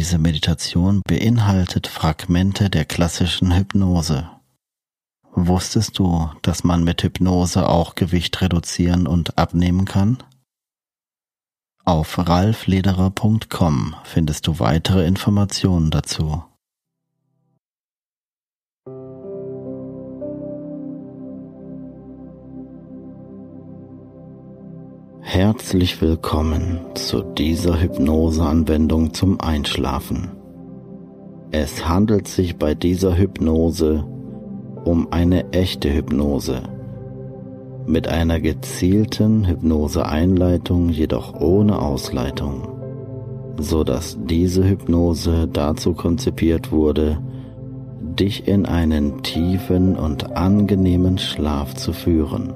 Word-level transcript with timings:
Diese 0.00 0.16
Meditation 0.16 1.02
beinhaltet 1.06 1.86
Fragmente 1.86 2.70
der 2.70 2.86
klassischen 2.86 3.54
Hypnose. 3.54 4.30
Wusstest 5.34 5.98
du, 5.98 6.30
dass 6.40 6.64
man 6.64 6.84
mit 6.84 7.02
Hypnose 7.02 7.68
auch 7.68 7.96
Gewicht 7.96 8.40
reduzieren 8.40 9.06
und 9.06 9.36
abnehmen 9.36 9.84
kann? 9.84 10.22
Auf 11.84 12.16
ralflederer.com 12.16 13.94
findest 14.04 14.46
du 14.46 14.58
weitere 14.58 15.04
Informationen 15.04 15.90
dazu. 15.90 16.44
Herzlich 25.32 26.02
willkommen 26.02 26.80
zu 26.94 27.22
dieser 27.22 27.80
Hypnoseanwendung 27.80 29.14
zum 29.14 29.40
Einschlafen. 29.40 30.32
Es 31.52 31.88
handelt 31.88 32.26
sich 32.26 32.56
bei 32.56 32.74
dieser 32.74 33.16
Hypnose 33.16 34.04
um 34.84 35.12
eine 35.12 35.52
echte 35.52 35.94
Hypnose. 35.94 36.62
Mit 37.86 38.08
einer 38.08 38.40
gezielten 38.40 39.46
Hypnoseeinleitung, 39.46 40.88
jedoch 40.88 41.40
ohne 41.40 41.80
Ausleitung, 41.80 42.66
so 43.56 43.84
dass 43.84 44.18
diese 44.24 44.68
Hypnose 44.68 45.46
dazu 45.46 45.94
konzipiert 45.94 46.72
wurde, 46.72 47.22
dich 48.00 48.48
in 48.48 48.66
einen 48.66 49.22
tiefen 49.22 49.94
und 49.94 50.36
angenehmen 50.36 51.18
Schlaf 51.18 51.76
zu 51.76 51.92
führen. 51.92 52.52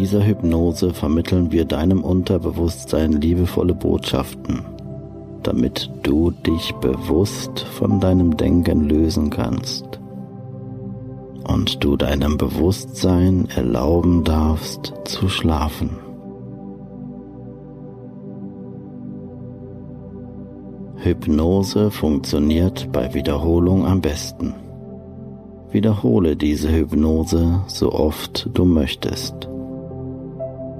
Dieser 0.00 0.24
Hypnose 0.24 0.94
vermitteln 0.94 1.52
wir 1.52 1.66
deinem 1.66 2.02
Unterbewusstsein 2.02 3.20
liebevolle 3.20 3.74
Botschaften, 3.74 4.62
damit 5.42 5.90
du 6.02 6.30
dich 6.30 6.72
bewusst 6.76 7.60
von 7.60 8.00
deinem 8.00 8.34
Denken 8.38 8.88
lösen 8.88 9.28
kannst 9.28 10.00
und 11.46 11.84
du 11.84 11.98
deinem 11.98 12.38
Bewusstsein 12.38 13.46
erlauben 13.54 14.24
darfst 14.24 14.94
zu 15.04 15.28
schlafen. 15.28 15.90
Hypnose 20.96 21.90
funktioniert 21.90 22.90
bei 22.90 23.12
Wiederholung 23.12 23.84
am 23.84 24.00
besten. 24.00 24.54
Wiederhole 25.70 26.36
diese 26.36 26.72
Hypnose 26.72 27.60
so 27.66 27.92
oft 27.92 28.48
du 28.54 28.64
möchtest. 28.64 29.49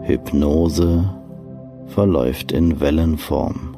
Hypnose 0.03 1.05
verläuft 1.87 2.53
in 2.53 2.81
Wellenform. 2.81 3.77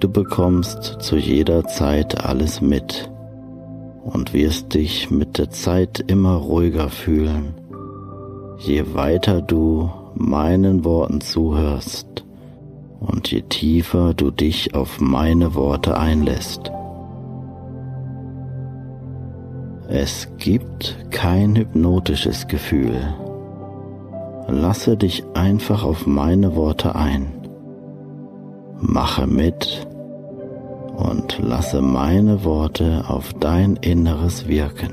Du 0.00 0.08
bekommst 0.08 0.96
zu 1.00 1.16
jeder 1.16 1.64
Zeit 1.66 2.24
alles 2.24 2.60
mit 2.60 3.10
und 4.04 4.32
wirst 4.32 4.74
dich 4.74 5.10
mit 5.10 5.38
der 5.38 5.50
Zeit 5.50 6.04
immer 6.06 6.36
ruhiger 6.36 6.88
fühlen, 6.88 7.54
je 8.58 8.94
weiter 8.94 9.42
du 9.42 9.90
meinen 10.14 10.84
Worten 10.84 11.20
zuhörst 11.20 12.24
und 13.00 13.30
je 13.30 13.42
tiefer 13.42 14.14
du 14.14 14.30
dich 14.30 14.74
auf 14.74 15.00
meine 15.00 15.54
Worte 15.54 15.98
einlässt. 15.98 16.70
Es 19.88 20.28
gibt 20.38 20.96
kein 21.10 21.56
hypnotisches 21.56 22.48
Gefühl. 22.48 23.14
Lasse 24.48 24.96
dich 24.96 25.24
einfach 25.34 25.84
auf 25.84 26.06
meine 26.06 26.54
Worte 26.54 26.94
ein. 26.94 27.32
Mache 28.80 29.26
mit 29.26 29.86
und 30.96 31.38
lasse 31.38 31.82
meine 31.82 32.44
Worte 32.44 33.04
auf 33.08 33.32
dein 33.34 33.76
Inneres 33.76 34.48
wirken. 34.48 34.92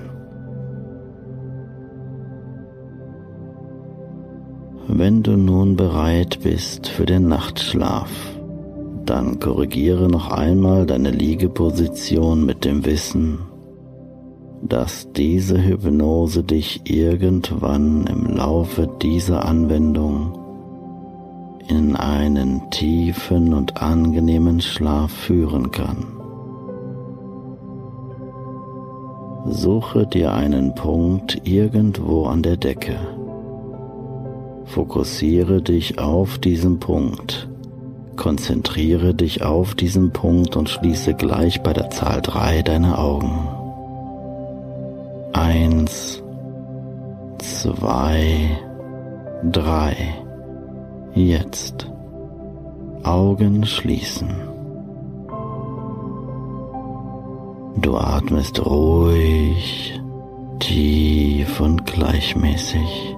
Wenn 4.88 5.24
du 5.24 5.38
nun 5.38 5.76
bereit 5.76 6.40
bist 6.44 6.88
für 6.88 7.06
den 7.06 7.28
Nachtschlaf, 7.28 8.34
Dann 9.06 9.40
korrigiere 9.40 10.08
noch 10.08 10.32
einmal 10.32 10.86
deine 10.86 11.12
Liegeposition 11.12 12.46
mit 12.46 12.64
dem 12.64 12.86
Wissen, 12.86 13.40
dass 14.68 15.12
diese 15.12 15.62
Hypnose 15.62 16.44
dich 16.44 16.82
irgendwann 16.86 18.08
im 18.08 18.38
Laufe 18.38 18.90
dieser 19.02 19.46
Anwendung 19.46 20.40
in 21.68 21.96
einen 21.96 22.70
tiefen 22.72 23.54
und 23.54 23.82
angenehmen 23.82 24.62
Schlaf 24.62 25.12
führen 25.12 25.72
kann. 25.72 26.06
Suche 29.46 30.08
dir 30.08 30.34
einen 30.34 30.74
Punkt 30.76 31.42
irgendwo 31.44 32.26
an 32.26 32.42
der 32.42 32.56
Decke. 32.56 32.96
Fokussiere 34.66 35.62
dich 35.62 36.00
auf 36.00 36.38
diesen 36.38 36.80
Punkt. 36.80 37.50
Konzentriere 38.16 39.14
dich 39.14 39.44
auf 39.44 39.76
diesen 39.76 40.12
Punkt 40.12 40.56
und 40.56 40.70
schließe 40.70 41.14
gleich 41.16 41.62
bei 41.62 41.74
der 41.74 41.90
Zahl 41.90 42.22
3 42.22 42.62
deine 42.62 42.98
Augen. 42.98 43.53
Eins, 45.34 46.24
zwei, 47.40 48.58
drei. 49.52 49.96
Jetzt 51.16 51.92
Augen 53.04 53.66
schließen. 53.66 54.30
Du 57.78 57.98
atmest 57.98 58.64
ruhig, 58.66 60.00
tief 60.60 61.60
und 61.60 61.86
gleichmäßig. 61.86 63.16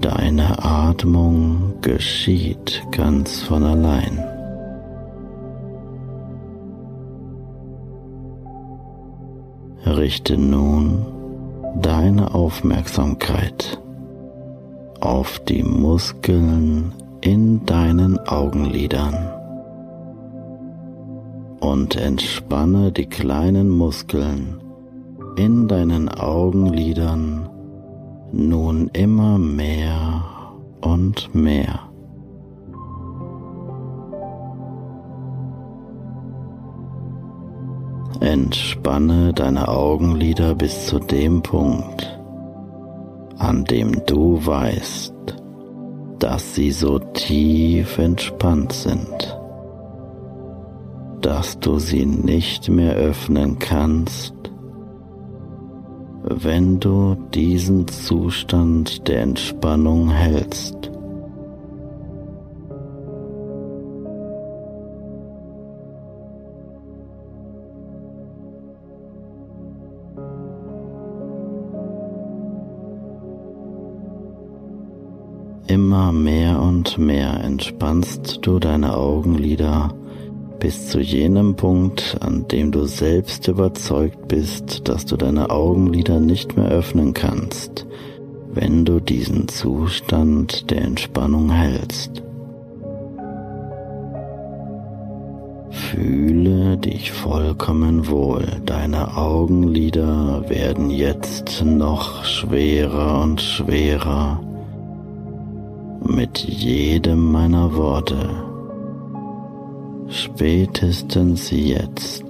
Deine 0.00 0.64
Atmung 0.64 1.74
geschieht 1.80 2.82
ganz 2.92 3.42
von 3.42 3.64
allein. 3.64 4.33
Richte 9.86 10.38
nun 10.38 11.04
deine 11.82 12.34
Aufmerksamkeit 12.34 13.78
auf 15.00 15.38
die 15.40 15.62
Muskeln 15.62 16.92
in 17.20 17.66
deinen 17.66 18.18
Augenlidern 18.18 19.30
und 21.60 21.96
entspanne 21.96 22.92
die 22.92 23.06
kleinen 23.06 23.68
Muskeln 23.68 24.60
in 25.36 25.68
deinen 25.68 26.08
Augenlidern 26.08 27.50
nun 28.32 28.88
immer 28.94 29.38
mehr 29.38 30.24
und 30.80 31.34
mehr. 31.34 31.93
Entspanne 38.20 39.32
deine 39.32 39.68
Augenlider 39.68 40.54
bis 40.54 40.86
zu 40.86 40.98
dem 40.98 41.42
Punkt, 41.42 42.18
an 43.38 43.64
dem 43.64 44.04
du 44.06 44.44
weißt, 44.44 45.14
dass 46.18 46.54
sie 46.54 46.70
so 46.70 46.98
tief 46.98 47.98
entspannt 47.98 48.72
sind, 48.72 49.38
dass 51.20 51.58
du 51.58 51.78
sie 51.78 52.06
nicht 52.06 52.68
mehr 52.68 52.94
öffnen 52.94 53.58
kannst, 53.58 54.34
wenn 56.22 56.80
du 56.80 57.16
diesen 57.34 57.86
Zustand 57.88 59.06
der 59.08 59.22
Entspannung 59.22 60.10
hältst. 60.10 60.93
Mehr 76.14 76.62
und 76.62 76.96
mehr 76.96 77.42
entspannst 77.42 78.38
du 78.42 78.58
deine 78.58 78.96
Augenlider 78.96 79.92
bis 80.60 80.88
zu 80.88 81.00
jenem 81.00 81.56
Punkt, 81.56 82.16
an 82.20 82.48
dem 82.48 82.72
du 82.72 82.86
selbst 82.86 83.48
überzeugt 83.48 84.28
bist, 84.28 84.88
dass 84.88 85.04
du 85.04 85.16
deine 85.16 85.50
Augenlider 85.50 86.20
nicht 86.20 86.56
mehr 86.56 86.68
öffnen 86.68 87.12
kannst, 87.12 87.86
wenn 88.52 88.84
du 88.84 89.00
diesen 89.00 89.48
Zustand 89.48 90.70
der 90.70 90.82
Entspannung 90.82 91.50
hältst. 91.50 92.22
Fühle 95.70 96.78
dich 96.78 97.12
vollkommen 97.12 98.08
wohl, 98.08 98.46
deine 98.64 99.16
Augenlider 99.16 100.48
werden 100.48 100.88
jetzt 100.88 101.62
noch 101.64 102.24
schwerer 102.24 103.22
und 103.22 103.42
schwerer 103.42 104.40
mit 106.06 106.38
jedem 106.38 107.32
meiner 107.32 107.74
Worte. 107.74 108.30
Spätestens 110.08 111.50
jetzt 111.50 112.24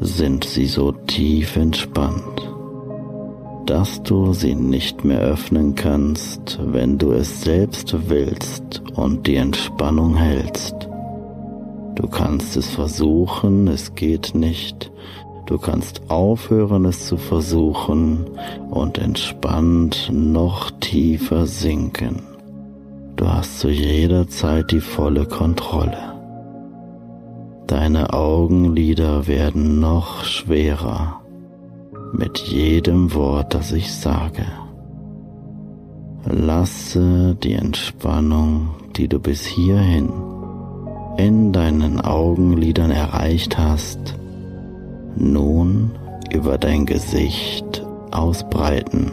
sind 0.00 0.44
sie 0.44 0.66
so 0.66 0.92
tief 0.92 1.56
entspannt, 1.56 2.48
dass 3.66 4.02
du 4.02 4.32
sie 4.32 4.54
nicht 4.54 5.04
mehr 5.04 5.20
öffnen 5.20 5.74
kannst, 5.74 6.58
wenn 6.62 6.98
du 6.98 7.12
es 7.12 7.42
selbst 7.42 7.94
willst 8.08 8.82
und 8.94 9.26
die 9.26 9.36
Entspannung 9.36 10.16
hältst. 10.16 10.88
Du 11.96 12.06
kannst 12.06 12.56
es 12.56 12.68
versuchen, 12.68 13.66
es 13.66 13.94
geht 13.96 14.34
nicht. 14.34 14.92
Du 15.46 15.58
kannst 15.58 16.02
aufhören, 16.10 16.84
es 16.84 17.06
zu 17.06 17.16
versuchen 17.16 18.26
und 18.70 18.98
entspannt 18.98 20.10
noch 20.12 20.70
tiefer 20.78 21.46
sinken. 21.46 22.27
Du 23.18 23.28
hast 23.28 23.58
zu 23.58 23.68
jeder 23.68 24.28
Zeit 24.28 24.70
die 24.70 24.80
volle 24.80 25.26
Kontrolle. 25.26 26.14
Deine 27.66 28.12
Augenlider 28.12 29.26
werden 29.26 29.80
noch 29.80 30.22
schwerer 30.22 31.20
mit 32.12 32.38
jedem 32.38 33.12
Wort, 33.14 33.54
das 33.54 33.72
ich 33.72 33.92
sage. 33.92 34.46
Lasse 36.26 37.34
die 37.42 37.54
Entspannung, 37.54 38.76
die 38.96 39.08
du 39.08 39.18
bis 39.18 39.44
hierhin 39.44 40.10
in 41.16 41.52
deinen 41.52 42.00
Augenlidern 42.00 42.92
erreicht 42.92 43.58
hast, 43.58 44.14
nun 45.16 45.90
über 46.32 46.56
dein 46.56 46.86
Gesicht 46.86 47.84
ausbreiten, 48.12 49.10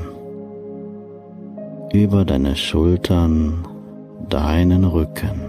über 1.91 2.23
deine 2.23 2.55
Schultern, 2.55 3.65
deinen 4.29 4.83
Rücken, 4.83 5.41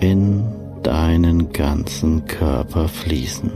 in 0.00 0.44
deinen 0.82 1.52
ganzen 1.52 2.24
Körper 2.26 2.88
fließen. 2.88 3.50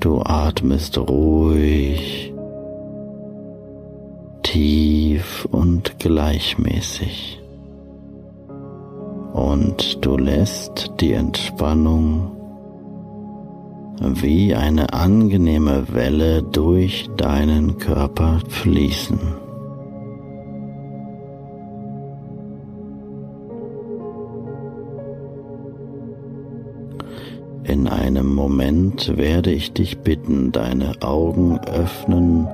Du 0.00 0.20
atmest 0.22 0.98
ruhig, 0.98 2.32
tief 4.42 5.48
und 5.50 5.98
gleichmäßig. 5.98 7.42
Und 9.32 9.98
du 10.04 10.16
lässt 10.16 10.92
die 11.00 11.12
Entspannung 11.12 12.35
wie 14.00 14.54
eine 14.54 14.92
angenehme 14.92 15.86
Welle 15.92 16.42
durch 16.42 17.08
deinen 17.16 17.78
Körper 17.78 18.40
fließen. 18.48 19.18
In 27.64 27.88
einem 27.88 28.32
Moment 28.32 29.16
werde 29.16 29.50
ich 29.50 29.72
dich 29.72 29.98
bitten, 29.98 30.52
deine 30.52 30.92
Augen 31.02 31.58
öffnen, 31.58 32.46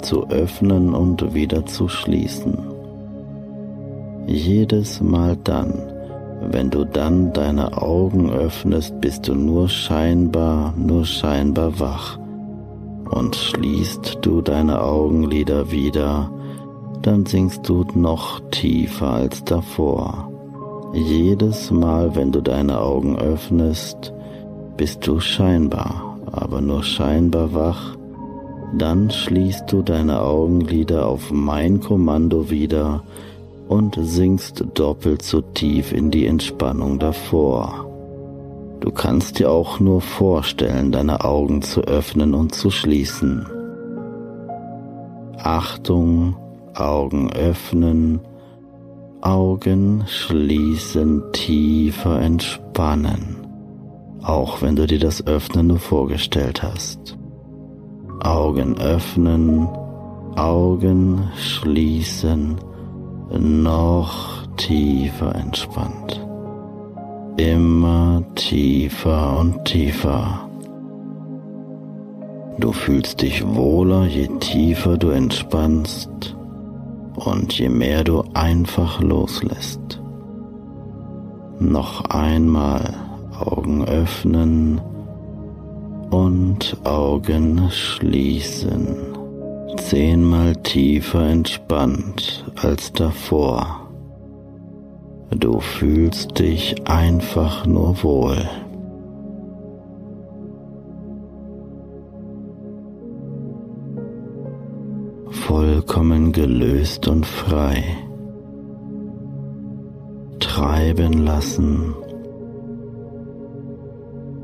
zu 0.00 0.28
öffnen 0.28 0.94
und 0.94 1.34
wieder 1.34 1.66
zu 1.66 1.88
schließen. 1.88 2.56
Jedes 4.26 5.00
Mal 5.00 5.36
dann, 5.42 5.74
wenn 6.40 6.70
du 6.70 6.84
dann 6.84 7.32
deine 7.32 7.80
Augen 7.80 8.30
öffnest, 8.30 9.00
bist 9.00 9.28
du 9.28 9.34
nur 9.34 9.68
scheinbar, 9.68 10.74
nur 10.76 11.04
scheinbar 11.04 11.78
wach. 11.78 12.18
Und 13.10 13.36
schließt 13.36 14.18
du 14.22 14.40
deine 14.40 14.82
Augenlider 14.82 15.70
wieder, 15.70 16.30
dann 17.02 17.26
sinkst 17.26 17.68
du 17.68 17.84
noch 17.94 18.40
tiefer 18.50 19.10
als 19.10 19.44
davor. 19.44 20.30
Jedes 20.92 21.70
Mal, 21.70 22.14
wenn 22.16 22.32
du 22.32 22.40
deine 22.40 22.80
Augen 22.80 23.18
öffnest, 23.18 24.12
bist 24.76 25.06
du 25.06 25.20
scheinbar, 25.20 26.18
aber 26.32 26.60
nur 26.60 26.82
scheinbar 26.82 27.52
wach, 27.54 27.96
dann 28.76 29.10
schließt 29.10 29.70
du 29.70 29.82
deine 29.82 30.22
Augenlider 30.22 31.06
auf 31.06 31.30
mein 31.32 31.80
Kommando 31.80 32.50
wieder 32.50 33.02
und 33.70 33.96
sinkst 34.00 34.64
doppelt 34.74 35.22
so 35.22 35.40
tief 35.40 35.92
in 35.92 36.10
die 36.10 36.26
Entspannung 36.26 36.98
davor. 36.98 37.86
Du 38.80 38.90
kannst 38.90 39.38
dir 39.38 39.48
auch 39.48 39.78
nur 39.78 40.00
vorstellen, 40.00 40.90
deine 40.90 41.24
Augen 41.24 41.62
zu 41.62 41.82
öffnen 41.82 42.34
und 42.34 42.52
zu 42.52 42.72
schließen. 42.72 43.46
Achtung, 45.38 46.34
Augen 46.74 47.32
öffnen, 47.32 48.18
Augen 49.20 50.02
schließen, 50.08 51.22
tiefer 51.32 52.20
entspannen, 52.20 53.36
auch 54.20 54.62
wenn 54.62 54.74
du 54.74 54.88
dir 54.88 54.98
das 54.98 55.24
Öffnen 55.28 55.68
nur 55.68 55.78
vorgestellt 55.78 56.64
hast. 56.64 57.16
Augen 58.20 58.76
öffnen, 58.78 59.68
Augen 60.34 61.30
schließen, 61.36 62.56
noch 63.38 64.46
tiefer 64.56 65.34
entspannt. 65.34 66.26
Immer 67.36 68.22
tiefer 68.34 69.38
und 69.38 69.64
tiefer. 69.64 70.48
Du 72.58 72.72
fühlst 72.72 73.22
dich 73.22 73.46
wohler, 73.46 74.04
je 74.04 74.28
tiefer 74.40 74.98
du 74.98 75.10
entspannst 75.10 76.36
und 77.14 77.58
je 77.58 77.68
mehr 77.68 78.04
du 78.04 78.22
einfach 78.34 79.00
loslässt. 79.00 80.02
Noch 81.58 82.04
einmal 82.06 82.94
Augen 83.38 83.84
öffnen 83.84 84.80
und 86.10 86.76
Augen 86.84 87.70
schließen. 87.70 89.19
Zehnmal 89.76 90.56
tiefer 90.56 91.26
entspannt 91.28 92.44
als 92.56 92.92
davor. 92.92 93.88
Du 95.30 95.60
fühlst 95.60 96.38
dich 96.38 96.86
einfach 96.88 97.66
nur 97.66 98.02
wohl. 98.02 98.48
vollkommen 105.50 106.30
gelöst 106.30 107.08
und 107.08 107.26
frei. 107.26 107.82
Treiben 110.38 111.24
lassen, 111.24 111.94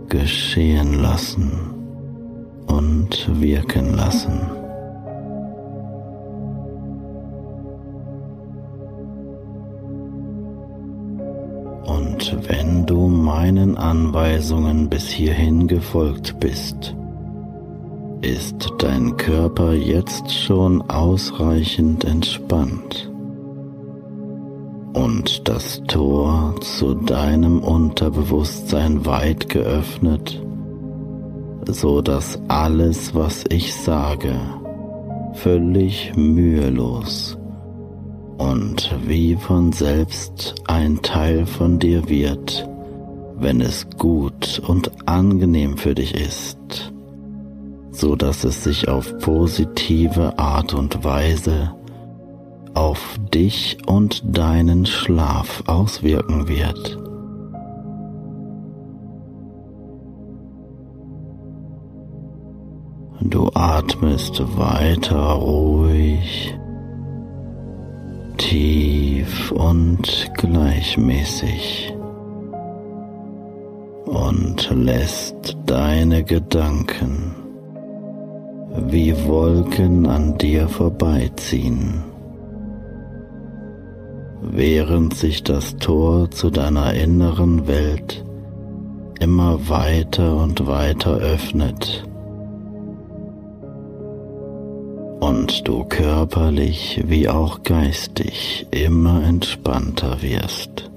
geschehen 0.09 1.01
lassen 1.01 1.53
und 2.67 3.41
wirken 3.41 3.95
lassen. 3.95 4.66
Meinen 13.57 13.79
Anweisungen 13.79 14.91
bis 14.91 15.09
hierhin 15.09 15.67
gefolgt 15.67 16.39
bist, 16.41 16.95
ist 18.21 18.71
dein 18.79 19.17
Körper 19.17 19.73
jetzt 19.73 20.31
schon 20.31 20.83
ausreichend 20.91 22.05
entspannt 22.05 23.11
und 24.93 25.49
das 25.49 25.83
Tor 25.87 26.55
zu 26.61 26.97
deinem 26.97 27.61
Unterbewusstsein 27.61 29.07
weit 29.07 29.49
geöffnet, 29.49 30.43
so 31.67 32.03
dass 32.03 32.39
alles, 32.49 33.15
was 33.15 33.45
ich 33.49 33.75
sage, 33.75 34.35
völlig 35.33 36.13
mühelos 36.15 37.39
und 38.37 38.95
wie 39.07 39.35
von 39.35 39.73
selbst 39.73 40.57
ein 40.67 41.01
Teil 41.01 41.47
von 41.47 41.79
dir 41.79 42.07
wird, 42.11 42.69
wenn 43.39 43.61
es 43.61 43.89
gut 43.97 44.61
und 44.67 44.91
angenehm 45.09 45.77
für 45.77 45.95
dich 45.95 46.15
ist 46.15 46.93
so 47.97 48.15
dass 48.15 48.45
es 48.45 48.63
sich 48.63 48.89
auf 48.89 49.19
positive 49.19 50.39
Art 50.39 50.75
und 50.75 51.03
Weise 51.03 51.73
auf 52.75 53.19
dich 53.33 53.79
und 53.87 54.23
deinen 54.37 54.85
Schlaf 54.85 55.63
auswirken 55.67 56.47
wird. 56.47 56.99
Du 63.23 63.51
atmest 63.55 64.43
weiter 64.59 65.17
ruhig, 65.17 66.55
tief 68.37 69.51
und 69.53 70.31
gleichmäßig 70.35 71.96
und 74.07 74.71
lässt 74.71 75.57
deine 75.67 76.25
Gedanken 76.25 77.35
wie 78.89 79.15
Wolken 79.27 80.07
an 80.07 80.39
dir 80.39 80.69
vorbeiziehen, 80.69 82.05
während 84.43 85.15
sich 85.15 85.43
das 85.43 85.77
Tor 85.77 86.31
zu 86.31 86.51
deiner 86.51 86.95
inneren 86.95 87.67
Welt 87.67 88.25
immer 89.19 89.69
weiter 89.69 90.37
und 90.37 90.67
weiter 90.67 91.17
öffnet 91.17 92.05
und 95.21 95.67
du 95.67 95.85
körperlich 95.85 97.03
wie 97.07 97.29
auch 97.29 97.63
geistig 97.63 98.67
immer 98.71 99.25
entspannter 99.25 100.23
wirst. 100.23 100.91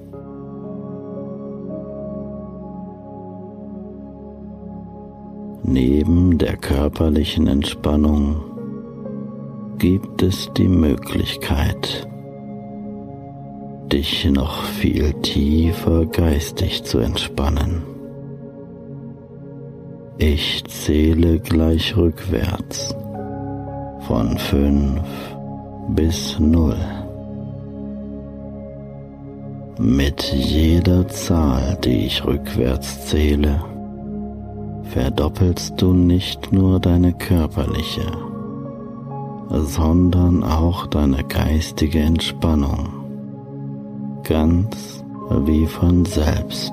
Neben 5.72 6.36
der 6.36 6.56
körperlichen 6.56 7.46
Entspannung 7.46 8.42
gibt 9.78 10.20
es 10.20 10.50
die 10.56 10.66
Möglichkeit, 10.66 12.08
dich 13.92 14.28
noch 14.28 14.64
viel 14.64 15.12
tiefer 15.22 16.06
geistig 16.06 16.82
zu 16.82 16.98
entspannen. 16.98 17.84
Ich 20.18 20.64
zähle 20.64 21.38
gleich 21.38 21.96
rückwärts 21.96 22.92
von 24.08 24.36
fünf 24.38 25.04
bis 25.90 26.36
null. 26.40 26.80
Mit 29.78 30.20
jeder 30.32 31.06
Zahl, 31.06 31.78
die 31.84 32.06
ich 32.06 32.24
rückwärts 32.24 33.06
zähle, 33.06 33.69
verdoppelst 34.90 35.80
du 35.80 35.92
nicht 35.92 36.52
nur 36.52 36.80
deine 36.80 37.12
körperliche, 37.12 38.10
sondern 39.48 40.42
auch 40.42 40.86
deine 40.88 41.22
geistige 41.22 42.00
Entspannung, 42.00 42.88
ganz 44.24 45.04
wie 45.44 45.66
von 45.66 46.04
selbst. 46.04 46.72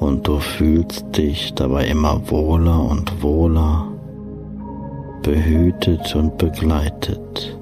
Und 0.00 0.28
du 0.28 0.38
fühlst 0.38 1.16
dich 1.16 1.54
dabei 1.54 1.86
immer 1.86 2.20
wohler 2.30 2.82
und 2.84 3.22
wohler, 3.22 3.88
behütet 5.22 6.14
und 6.14 6.36
begleitet 6.36 7.58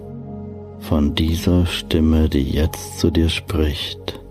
von 0.81 1.15
dieser 1.15 1.65
Stimme, 1.67 2.29
die 2.29 2.43
jetzt 2.43 2.99
zu 2.99 3.13
dir 3.13 3.29
spricht 3.29 4.24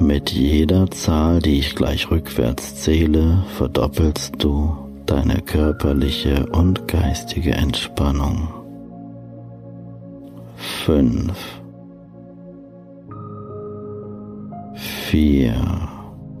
mit 0.00 0.30
jeder 0.30 0.90
Zahl, 0.90 1.40
die 1.40 1.58
ich 1.58 1.74
gleich 1.74 2.10
rückwärts 2.10 2.76
zähle, 2.76 3.44
verdoppelst 3.56 4.34
du 4.38 4.76
deine 5.06 5.40
körperliche 5.42 6.46
und 6.46 6.88
geistige 6.88 7.52
Entspannung. 7.52 8.48
Fünf, 10.56 11.60
vier, 14.74 15.54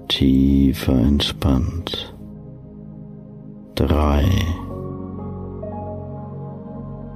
tiefer 0.08 0.94
entspannt. 0.94 2.14
Drei, 3.74 4.24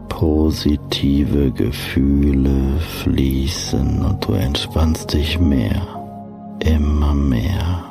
positive 0.08 1.52
Gefühle 1.52 2.78
fließen 3.02 4.04
und 4.04 4.26
du 4.26 4.32
entspannst 4.32 5.14
dich 5.14 5.38
mehr 5.38 5.97
immer 6.60 7.14
mehr. 7.14 7.84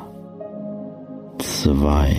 Zwei. 1.38 2.16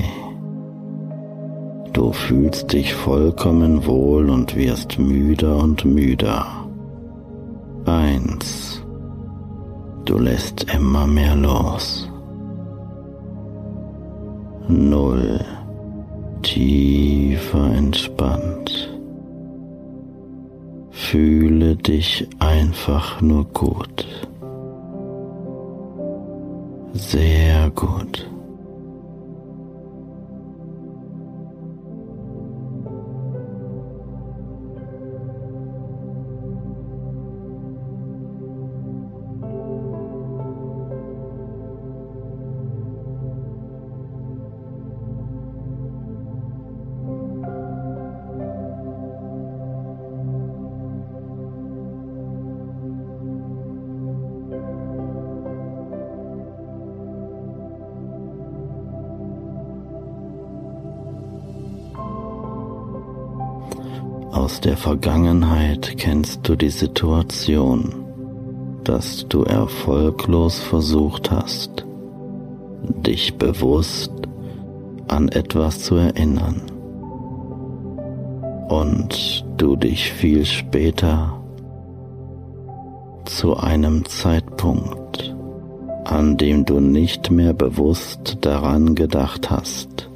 Du 1.94 2.12
fühlst 2.12 2.72
dich 2.74 2.94
vollkommen 2.94 3.86
wohl 3.86 4.30
und 4.30 4.56
wirst 4.56 5.00
müder 5.00 5.58
und 5.58 5.86
müder. 5.86 6.46
Eins. 7.86 8.84
Du 10.06 10.18
lässt 10.18 10.66
immer 10.74 11.08
mehr 11.08 11.36
los. 11.36 12.10
null 14.70 15.40
tiefer 16.44 17.74
entspannt. 17.74 18.90
Fühle 20.92 21.76
dich 21.76 22.28
einfach 22.40 23.20
nur 23.22 23.46
gut. 23.46 24.06
Sehr 26.94 27.70
gut. 27.72 28.30
Vergangenheit 64.80 65.98
kennst 65.98 66.48
du 66.48 66.56
die 66.56 66.70
Situation, 66.70 67.94
dass 68.86 69.28
du 69.28 69.44
erfolglos 69.44 70.60
versucht 70.60 71.30
hast, 71.32 71.86
dich 73.06 73.38
bewusst 73.38 74.14
an 75.10 75.28
etwas 75.28 75.82
zu 75.82 75.96
erinnern 75.96 76.62
und 78.70 79.44
du 79.58 79.76
dich 79.76 80.14
viel 80.14 80.46
später 80.46 81.38
zu 83.26 83.58
einem 83.58 84.06
Zeitpunkt, 84.06 85.36
an 86.06 86.38
dem 86.38 86.64
du 86.64 86.80
nicht 86.80 87.30
mehr 87.30 87.52
bewusst 87.52 88.38
daran 88.40 88.96
gedacht 88.96 89.50
hast, 89.50 90.10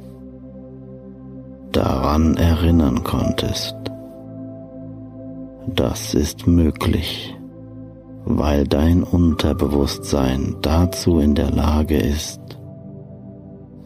daran 1.70 2.38
erinnern 2.38 3.04
konntest. 3.04 3.83
Das 5.66 6.12
ist 6.12 6.46
möglich, 6.46 7.34
weil 8.26 8.64
dein 8.66 9.02
Unterbewusstsein 9.02 10.56
dazu 10.60 11.18
in 11.18 11.34
der 11.34 11.50
Lage 11.50 11.96
ist, 11.96 12.40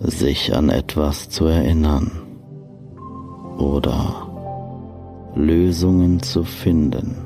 sich 0.01 0.57
an 0.57 0.71
etwas 0.71 1.29
zu 1.29 1.47
erinnern 1.47 2.11
oder 3.59 4.29
Lösungen 5.37 6.21
zu 6.21 6.43
finden, 6.43 7.17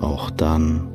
auch 0.00 0.30
dann, 0.30 0.88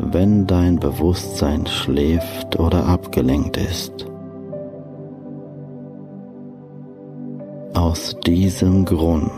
wenn 0.00 0.48
dein 0.48 0.80
Bewusstsein 0.80 1.64
schläft 1.66 2.58
oder 2.58 2.86
abgelenkt 2.86 3.56
ist. 3.56 4.06
Aus 7.74 8.16
diesem 8.26 8.84
Grund 8.84 9.30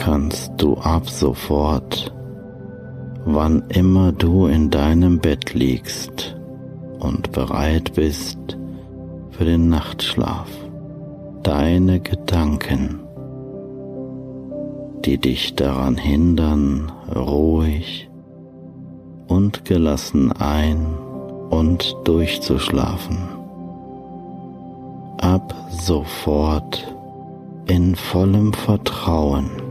kannst 0.00 0.52
du 0.56 0.78
ab 0.78 1.10
sofort, 1.10 2.10
wann 3.26 3.62
immer 3.68 4.12
du 4.12 4.46
in 4.46 4.70
deinem 4.70 5.18
Bett 5.18 5.52
liegst 5.52 6.38
und 7.00 7.32
bereit 7.32 7.92
bist 7.92 8.38
für 9.30 9.44
den 9.44 9.68
Nachtschlaf, 9.68 10.48
deine 11.42 12.00
Gedanken, 12.00 13.00
die 15.04 15.18
dich 15.18 15.54
daran 15.54 15.98
hindern, 15.98 16.90
ruhig 17.14 18.08
und 19.28 19.66
gelassen 19.66 20.32
ein 20.32 20.86
und 21.50 21.94
durchzuschlafen, 22.04 23.18
ab 25.18 25.54
sofort 25.68 26.90
in 27.66 27.94
vollem 27.94 28.54
Vertrauen 28.54 29.69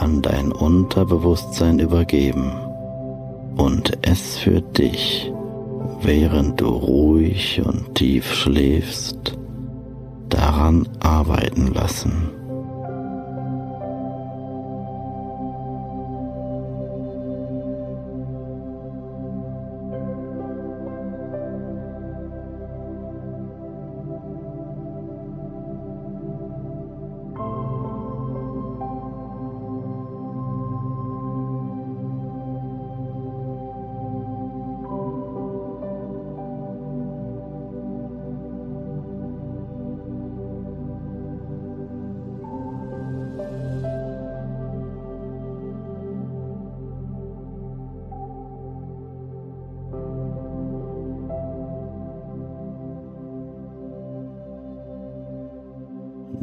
an 0.00 0.22
dein 0.22 0.50
Unterbewusstsein 0.50 1.78
übergeben 1.78 2.52
und 3.56 3.98
es 4.02 4.38
für 4.38 4.62
dich, 4.62 5.30
während 6.00 6.60
du 6.60 6.68
ruhig 6.68 7.60
und 7.64 7.94
tief 7.94 8.32
schläfst, 8.32 9.36
daran 10.30 10.88
arbeiten 11.00 11.66
lassen. 11.74 12.39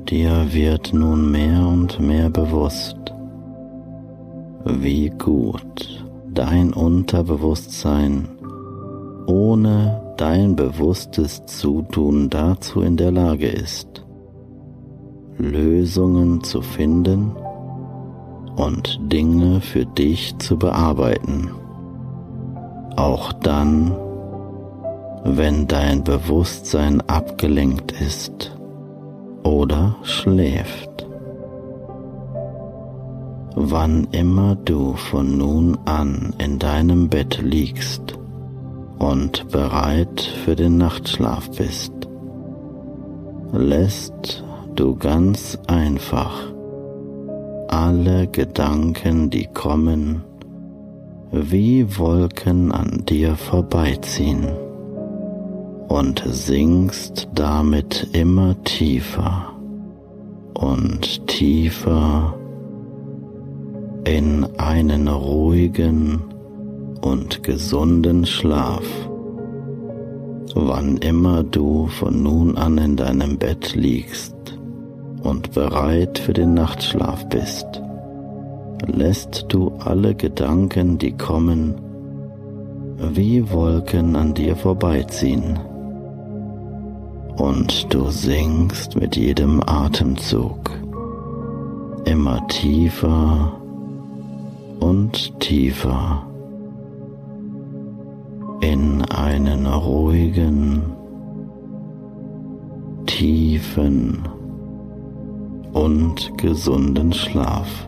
Dir 0.09 0.53
wird 0.53 0.93
nun 0.93 1.31
mehr 1.31 1.67
und 1.67 1.99
mehr 1.99 2.29
bewusst, 2.29 2.95
wie 4.63 5.09
gut 5.09 6.05
dein 6.33 6.71
Unterbewusstsein 6.71 8.29
ohne 9.25 10.13
dein 10.15 10.55
bewusstes 10.55 11.45
Zutun 11.45 12.29
dazu 12.29 12.79
in 12.79 12.95
der 12.95 13.11
Lage 13.11 13.47
ist, 13.47 14.05
Lösungen 15.37 16.41
zu 16.41 16.61
finden 16.61 17.35
und 18.55 19.01
Dinge 19.11 19.59
für 19.59 19.85
dich 19.85 20.37
zu 20.37 20.57
bearbeiten. 20.57 21.51
Auch 22.95 23.33
dann, 23.33 23.93
wenn 25.25 25.67
dein 25.67 26.05
Bewusstsein 26.05 27.01
abgelenkt 27.01 27.91
ist 27.91 28.56
oder 29.47 29.95
schläft. 30.03 31.07
Wann 33.55 34.07
immer 34.11 34.55
du 34.55 34.93
von 34.93 35.37
nun 35.37 35.77
an 35.85 36.33
in 36.37 36.59
deinem 36.59 37.07
Bett 37.07 37.39
liegst 37.41 38.19
und 38.99 39.49
bereit 39.49 40.21
für 40.21 40.55
den 40.55 40.77
Nachtschlaf 40.77 41.49
bist, 41.57 41.93
lässt 43.53 44.43
du 44.75 44.95
ganz 44.95 45.57
einfach 45.67 46.33
alle 47.69 48.27
Gedanken, 48.27 49.29
die 49.29 49.47
kommen, 49.47 50.23
wie 51.31 51.97
Wolken 51.97 52.71
an 52.71 53.03
dir 53.05 53.35
vorbeiziehen 53.35 54.66
und 55.87 56.23
sinkst 56.25 57.29
damit 57.33 58.09
immer 58.13 58.61
tiefer 58.63 59.53
und 60.53 61.27
tiefer 61.27 62.37
in 64.03 64.45
einen 64.57 65.07
ruhigen 65.07 66.21
und 67.01 67.43
gesunden 67.43 68.25
Schlaf, 68.25 68.83
wann 70.55 70.97
immer 70.97 71.43
du 71.43 71.87
von 71.87 72.23
nun 72.23 72.57
an 72.57 72.77
in 72.77 72.95
deinem 72.95 73.37
Bett 73.37 73.75
liegst 73.75 74.35
und 75.21 75.53
bereit 75.53 76.19
für 76.19 76.33
den 76.33 76.53
Nachtschlaf 76.53 77.27
bist, 77.29 77.65
lässt 78.85 79.45
du 79.49 79.71
alle 79.79 80.15
Gedanken, 80.15 80.97
die 80.97 81.11
kommen, 81.11 81.75
wie 82.97 83.49
Wolken 83.51 84.15
an 84.15 84.33
dir 84.33 84.55
vorbeiziehen 84.55 85.59
und 87.37 87.93
du 87.93 88.09
sinkst 88.09 88.95
mit 88.95 89.15
jedem 89.15 89.61
Atemzug 89.65 90.71
immer 92.05 92.45
tiefer 92.47 93.61
und 94.79 95.39
tiefer 95.39 96.25
in 98.61 99.03
einen 99.03 99.65
ruhigen, 99.67 100.81
tiefen 103.05 104.27
und 105.73 106.37
gesunden 106.37 107.13
Schlaf. 107.13 107.86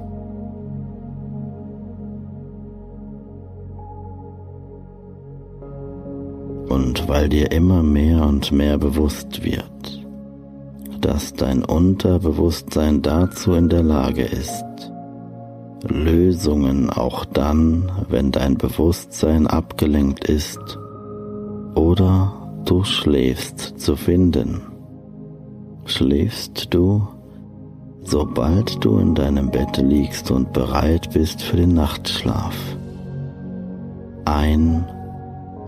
Weil 7.09 7.27
dir 7.27 7.51
immer 7.51 7.81
mehr 7.81 8.23
und 8.23 8.51
mehr 8.51 8.77
bewusst 8.77 9.43
wird, 9.43 10.05
dass 11.01 11.33
dein 11.33 11.65
Unterbewusstsein 11.65 13.01
dazu 13.01 13.53
in 13.53 13.67
der 13.67 13.81
Lage 13.81 14.21
ist, 14.21 14.63
Lösungen 15.87 16.91
auch 16.91 17.25
dann, 17.25 17.91
wenn 18.09 18.31
dein 18.31 18.59
Bewusstsein 18.59 19.47
abgelenkt 19.47 20.25
ist 20.29 20.77
oder 21.73 22.61
du 22.65 22.83
schläfst 22.83 23.79
zu 23.79 23.95
finden. 23.95 24.61
Schläfst 25.85 26.67
du, 26.69 27.07
sobald 28.03 28.85
du 28.85 28.99
in 28.99 29.15
deinem 29.15 29.49
Bett 29.49 29.77
liegst 29.77 30.29
und 30.29 30.53
bereit 30.53 31.09
bist 31.11 31.41
für 31.41 31.57
den 31.57 31.73
Nachtschlaf. 31.73 32.55
Ein 34.25 34.85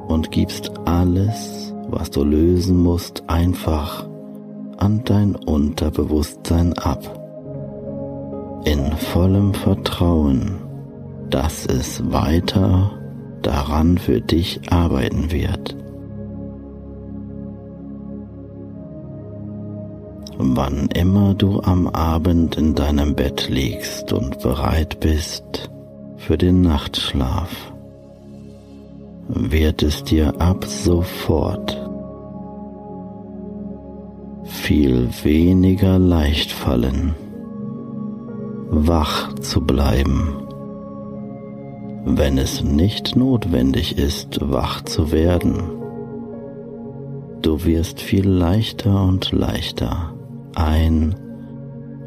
und 0.08 0.32
gibst 0.32 0.72
alles, 0.86 1.74
was 1.90 2.12
du 2.12 2.24
lösen 2.24 2.82
musst, 2.82 3.24
einfach 3.28 4.08
an 4.78 5.02
dein 5.06 5.36
Unterbewusstsein 5.36 6.74
ab. 6.74 7.18
In 8.66 8.92
vollem 8.94 9.54
Vertrauen, 9.54 10.60
dass 11.30 11.66
es 11.66 12.12
weiter 12.12 12.92
daran 13.42 13.98
für 13.98 14.22
dich 14.22 14.72
arbeiten 14.72 15.32
wird. 15.32 15.76
Wann 20.38 20.90
immer 20.96 21.36
du 21.36 21.60
am 21.60 21.88
Abend 21.88 22.58
in 22.58 22.74
deinem 22.74 23.16
Bett 23.16 23.48
liegst 23.50 24.12
und 24.12 24.40
bereit 24.40 25.00
bist 25.00 25.70
für 26.18 26.38
den 26.38 26.62
Nachtschlaf, 26.62 27.71
wird 29.34 29.82
es 29.82 30.04
dir 30.04 30.34
ab 30.42 30.66
sofort 30.66 31.78
viel 34.44 35.10
weniger 35.24 35.98
leicht 35.98 36.52
fallen, 36.52 37.16
wach 38.70 39.34
zu 39.36 39.62
bleiben, 39.62 40.34
wenn 42.06 42.38
es 42.38 42.62
nicht 42.62 43.16
notwendig 43.16 43.98
ist, 43.98 44.40
wach 44.42 44.82
zu 44.82 45.12
werden. 45.12 45.64
Du 47.42 47.64
wirst 47.64 48.02
viel 48.02 48.28
leichter 48.28 49.04
und 49.04 49.32
leichter 49.32 50.14
ein- 50.56 51.16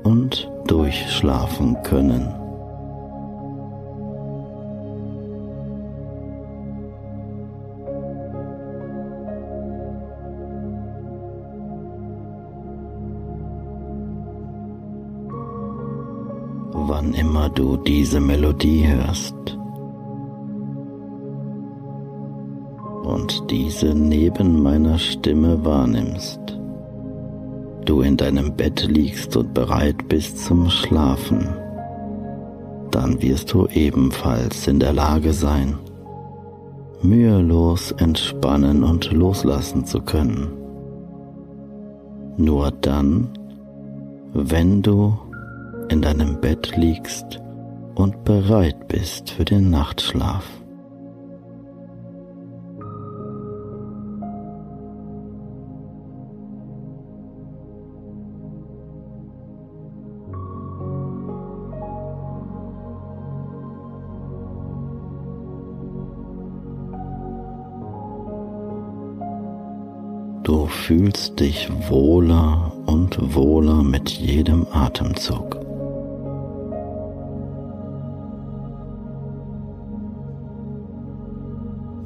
und 0.05 0.51
durchschlafen 0.67 1.83
können. 1.83 2.44
Immer 17.17 17.49
du 17.49 17.77
diese 17.77 18.21
Melodie 18.21 18.87
hörst. 18.89 19.35
Und 23.05 23.51
diese 23.51 23.95
neben 23.95 24.63
meiner 24.63 24.99
Stimme 24.99 25.65
wahrnimmst, 25.65 26.41
du 27.85 28.01
in 28.01 28.17
deinem 28.17 28.57
Bett 28.57 28.87
liegst 28.89 29.37
und 29.37 29.55
bereit 29.55 30.09
bist 30.09 30.45
zum 30.45 30.69
Schlafen, 30.71 31.49
dann 32.91 33.23
wirst 33.23 33.53
du 33.53 33.69
ebenfalls 33.69 34.67
in 34.67 34.81
der 34.81 34.93
Lage 34.93 35.33
sein, 35.33 35.79
mühelos 37.03 37.93
entspannen 37.93 38.83
und 38.83 39.13
loslassen 39.13 39.85
zu 39.85 40.01
können. 40.01 40.49
Nur 42.37 42.73
dann, 42.73 43.29
wenn 44.33 44.83
du 44.83 45.17
in 45.89 46.03
deinem 46.03 46.41
Bett 46.41 46.77
liegst 46.77 47.41
und 47.95 48.25
bereit 48.25 48.89
bist 48.89 49.31
für 49.31 49.45
den 49.45 49.71
Nachtschlaf. 49.71 50.45
Du 70.43 70.67
fühlst 70.67 71.41
dich 71.41 71.71
wohler 71.89 72.73
und 72.87 73.35
wohler 73.35 73.83
mit 73.83 74.11
jedem 74.11 74.67
Atemzug. 74.71 75.64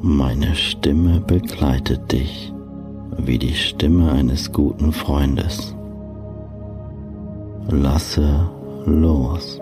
Meine 0.00 0.54
Stimme 0.54 1.20
begleitet 1.20 2.12
dich 2.12 2.52
wie 3.16 3.36
die 3.36 3.54
Stimme 3.54 4.12
eines 4.12 4.52
guten 4.52 4.92
Freundes. 4.92 5.74
Lasse 7.68 8.48
los. 8.86 9.60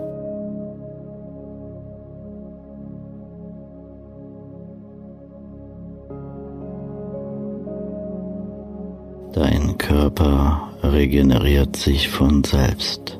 Dein 9.33 9.75
Körper 9.79 10.69
regeneriert 10.83 11.75
sich 11.75 12.09
von 12.09 12.43
selbst. 12.43 13.16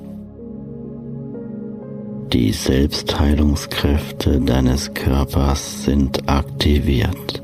Die 2.34 2.52
Selbstheilungskräfte 2.52 4.42
deines 4.42 4.94
Körpers 4.94 5.86
sind 5.86 6.28
aktiviert. 6.28 7.42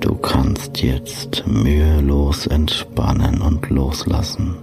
Du 0.00 0.14
kannst 0.14 0.82
jetzt 0.82 1.44
mühelos 1.46 2.46
entspannen 2.46 3.42
und 3.42 3.68
loslassen. 3.68 4.56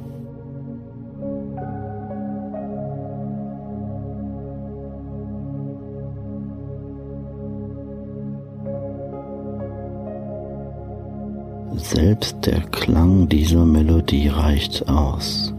Selbst 11.76 12.38
der 12.46 12.62
Klang 12.72 13.30
dieser 13.30 13.66
Melodie 13.66 14.30
reicht 14.30 14.90
aus, 14.90 15.54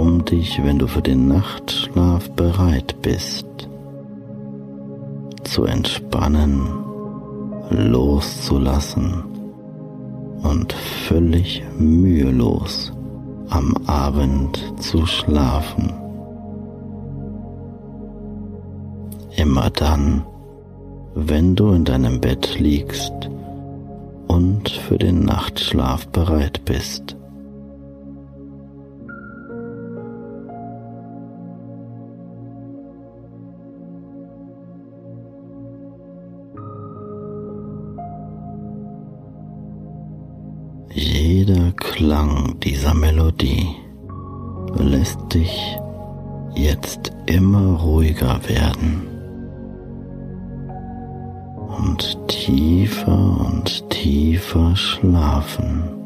um 0.00 0.24
dich, 0.24 0.64
wenn 0.64 0.78
du 0.78 0.86
für 0.86 1.02
den 1.02 1.28
Nachtschlaf 1.28 2.30
bereit 2.30 2.96
bist, 3.02 3.46
zu 5.44 5.64
entspannen, 5.64 6.66
loszulassen 7.68 9.24
und 10.42 10.72
völlig 10.72 11.62
mühelos 11.78 12.94
am 13.50 13.76
Abend 13.86 14.72
zu 14.80 15.04
schlafen. 15.04 15.92
Immer 19.36 19.68
dann, 19.68 20.24
wenn 21.14 21.54
du 21.54 21.72
in 21.72 21.84
deinem 21.84 22.22
Bett 22.22 22.58
liegst 22.58 23.12
und 24.28 24.70
für 24.70 24.96
den 24.96 25.26
Nachtschlaf 25.26 26.08
bereit 26.08 26.64
bist. 26.64 27.19
Klang 42.00 42.58
dieser 42.60 42.94
Melodie 42.94 43.76
lässt 44.78 45.20
dich 45.34 45.76
jetzt 46.54 47.12
immer 47.26 47.78
ruhiger 47.78 48.40
werden 48.48 49.06
und 51.76 52.26
tiefer 52.26 53.46
und 53.46 53.90
tiefer 53.90 54.74
schlafen. 54.76 55.99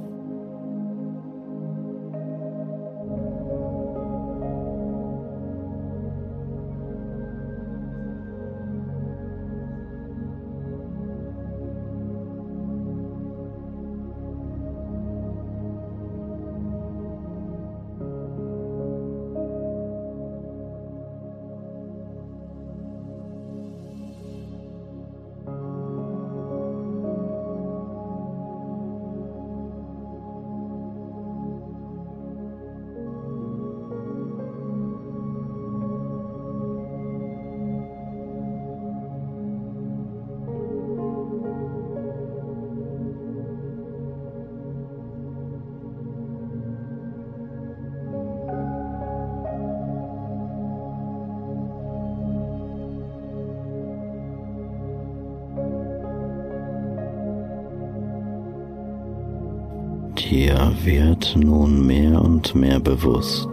Bewusst, 62.85 63.49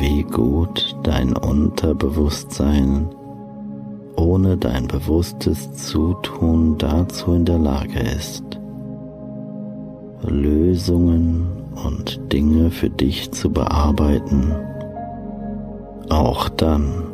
wie 0.00 0.22
gut 0.24 0.96
dein 1.04 1.36
Unterbewusstsein 1.36 3.08
ohne 4.16 4.56
dein 4.56 4.88
bewusstes 4.88 5.72
Zutun 5.72 6.78
dazu 6.78 7.32
in 7.32 7.44
der 7.44 7.58
Lage 7.58 8.00
ist, 8.00 8.44
Lösungen 10.22 11.46
und 11.84 12.32
Dinge 12.32 12.70
für 12.70 12.90
dich 12.90 13.32
zu 13.32 13.50
bearbeiten, 13.50 14.54
auch 16.08 16.48
dann, 16.50 17.04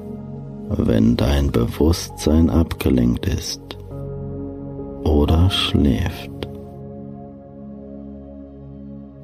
wenn 0.68 1.16
dein 1.16 1.50
Bewusstsein 1.50 2.50
abgelenkt 2.50 3.26
ist 3.26 3.78
oder 5.04 5.48
schläft. 5.50 6.37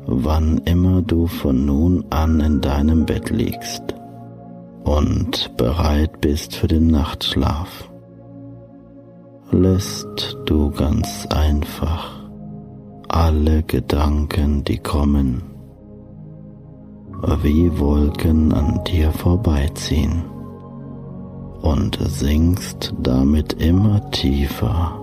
Wann 0.07 0.59
immer 0.67 1.01
du 1.01 1.27
von 1.27 1.65
nun 1.65 2.05
an 2.11 2.39
in 2.41 2.61
deinem 2.61 3.07
Bett 3.07 3.31
liegst 3.31 3.95
und 4.85 5.57
bereit 5.57 6.21
bist 6.21 6.55
für 6.55 6.67
den 6.67 6.89
Nachtschlaf, 6.89 7.89
lässt 9.51 10.37
du 10.45 10.71
ganz 10.71 11.27
einfach 11.31 12.11
alle 13.09 13.63
Gedanken, 13.63 14.63
die 14.65 14.79
kommen, 14.79 15.43
wie 17.43 17.79
Wolken 17.79 18.53
an 18.53 18.85
dir 18.85 19.11
vorbeiziehen 19.11 20.25
und 21.63 21.99
sinkst 22.03 22.93
damit 23.03 23.55
immer 23.55 24.11
tiefer 24.11 25.01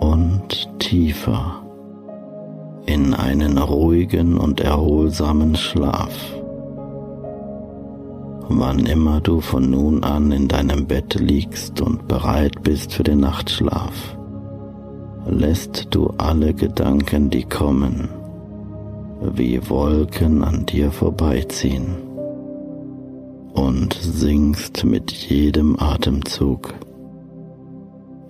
und 0.00 0.70
tiefer 0.78 1.65
in 2.86 3.14
einen 3.14 3.58
ruhigen 3.58 4.38
und 4.38 4.60
erholsamen 4.60 5.56
Schlaf. 5.56 6.14
Wann 8.48 8.86
immer 8.86 9.20
du 9.20 9.40
von 9.40 9.70
nun 9.70 10.04
an 10.04 10.30
in 10.30 10.46
deinem 10.46 10.86
Bett 10.86 11.14
liegst 11.14 11.80
und 11.80 12.06
bereit 12.06 12.62
bist 12.62 12.92
für 12.92 13.02
den 13.02 13.20
Nachtschlaf, 13.20 14.16
lässt 15.28 15.88
du 15.90 16.14
alle 16.18 16.54
Gedanken, 16.54 17.28
die 17.28 17.44
kommen, 17.44 18.08
wie 19.20 19.68
Wolken 19.68 20.44
an 20.44 20.64
dir 20.64 20.92
vorbeiziehen 20.92 21.96
und 23.52 23.94
singst 23.94 24.84
mit 24.84 25.10
jedem 25.10 25.76
Atemzug 25.80 26.74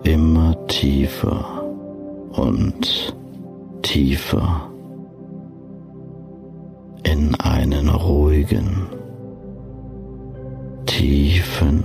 immer 0.03 0.55
tiefer 0.67 1.45
und 2.31 3.16
tiefer 3.81 4.69
in 7.03 7.35
einen 7.35 7.89
ruhigen, 7.89 8.87
tiefen 10.85 11.83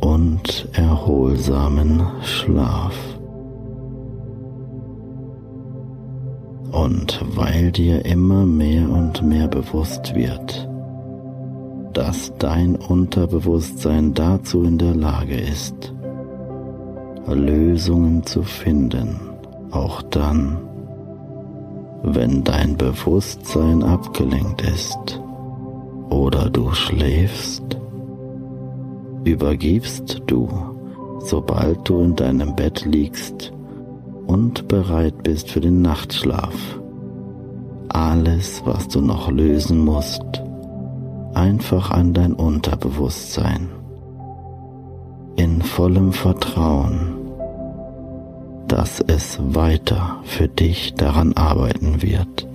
und 0.00 0.68
erholsamen 0.72 2.02
Schlaf. 2.22 2.96
Und 6.72 7.20
weil 7.34 7.72
dir 7.72 8.04
immer 8.04 8.46
mehr 8.46 8.88
und 8.88 9.22
mehr 9.22 9.48
bewusst 9.48 10.14
wird, 10.14 10.68
dass 11.92 12.32
dein 12.38 12.76
Unterbewusstsein 12.76 14.14
dazu 14.14 14.62
in 14.62 14.78
der 14.78 14.94
Lage 14.94 15.34
ist, 15.34 15.92
Lösungen 17.26 18.24
zu 18.24 18.42
finden, 18.42 19.29
auch 19.70 20.02
dann, 20.02 20.58
wenn 22.02 22.44
dein 22.44 22.76
Bewusstsein 22.76 23.82
abgelenkt 23.82 24.62
ist 24.62 25.20
oder 26.08 26.48
du 26.50 26.72
schläfst, 26.72 27.78
übergibst 29.24 30.22
du, 30.26 30.48
sobald 31.20 31.88
du 31.88 32.00
in 32.00 32.16
deinem 32.16 32.56
Bett 32.56 32.84
liegst 32.84 33.52
und 34.26 34.66
bereit 34.68 35.22
bist 35.22 35.50
für 35.50 35.60
den 35.60 35.82
Nachtschlaf, 35.82 36.80
alles, 37.88 38.62
was 38.64 38.88
du 38.88 39.00
noch 39.00 39.30
lösen 39.30 39.84
musst, 39.84 40.42
einfach 41.34 41.90
an 41.90 42.14
dein 42.14 42.32
Unterbewusstsein. 42.32 43.68
In 45.36 45.62
vollem 45.62 46.12
Vertrauen, 46.12 47.19
dass 48.70 49.00
es 49.00 49.38
weiter 49.40 50.20
für 50.24 50.46
dich 50.46 50.94
daran 50.94 51.32
arbeiten 51.32 52.02
wird. 52.02 52.49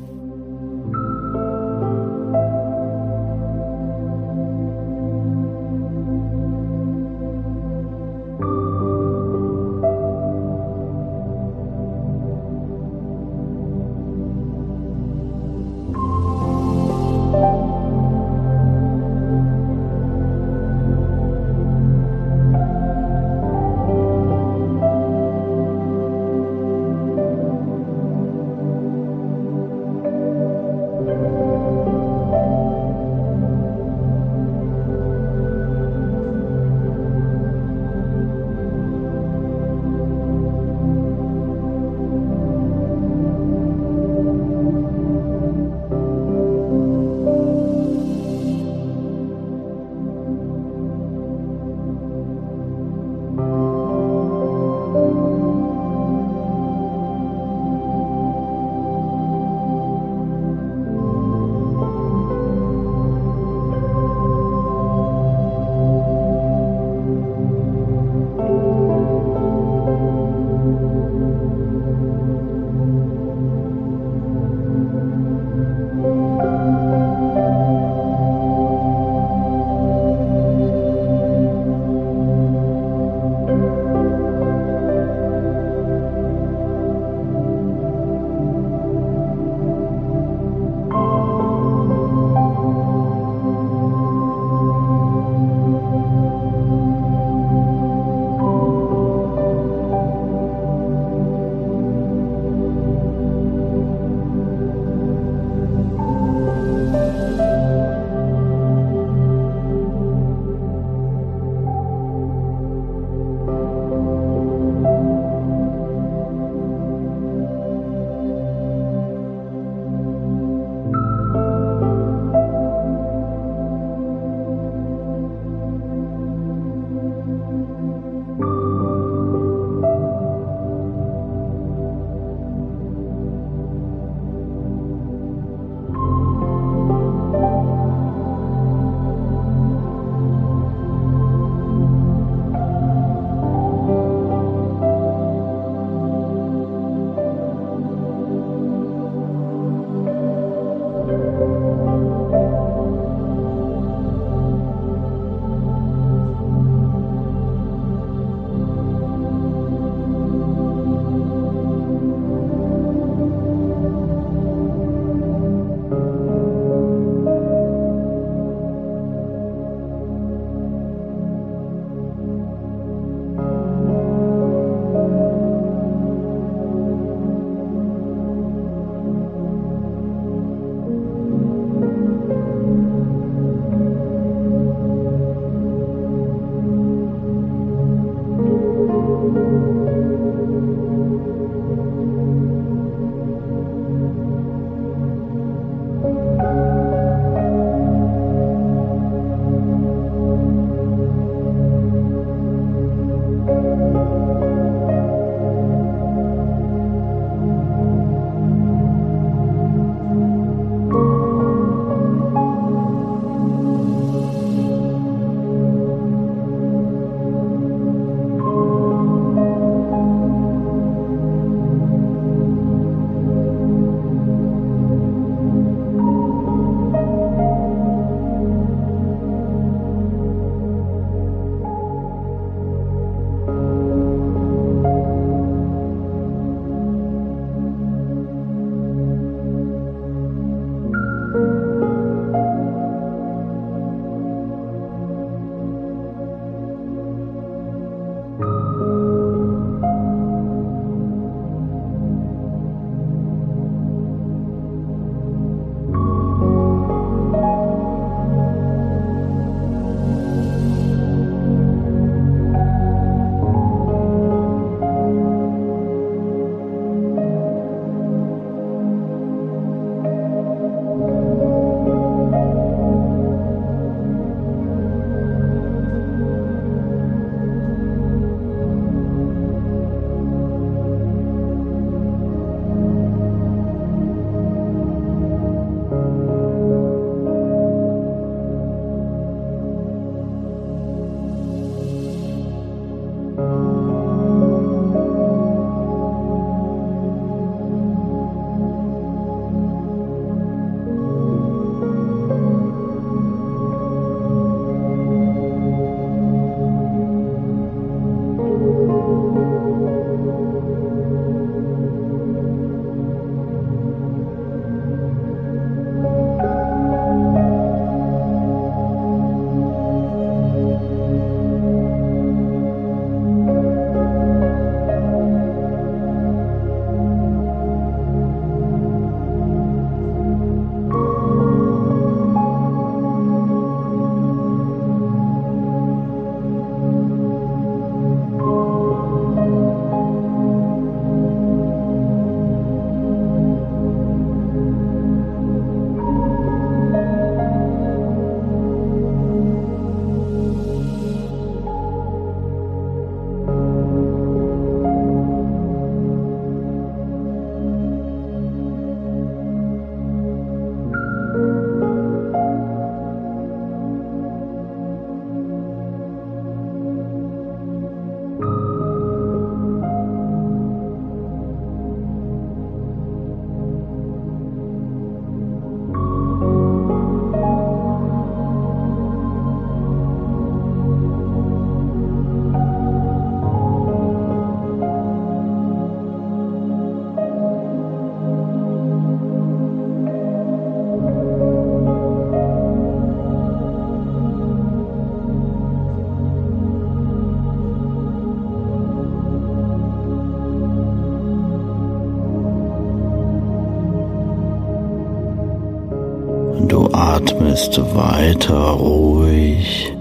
atmest 407.56 407.96
weiter 407.96 408.72
ruhig, 408.72 409.94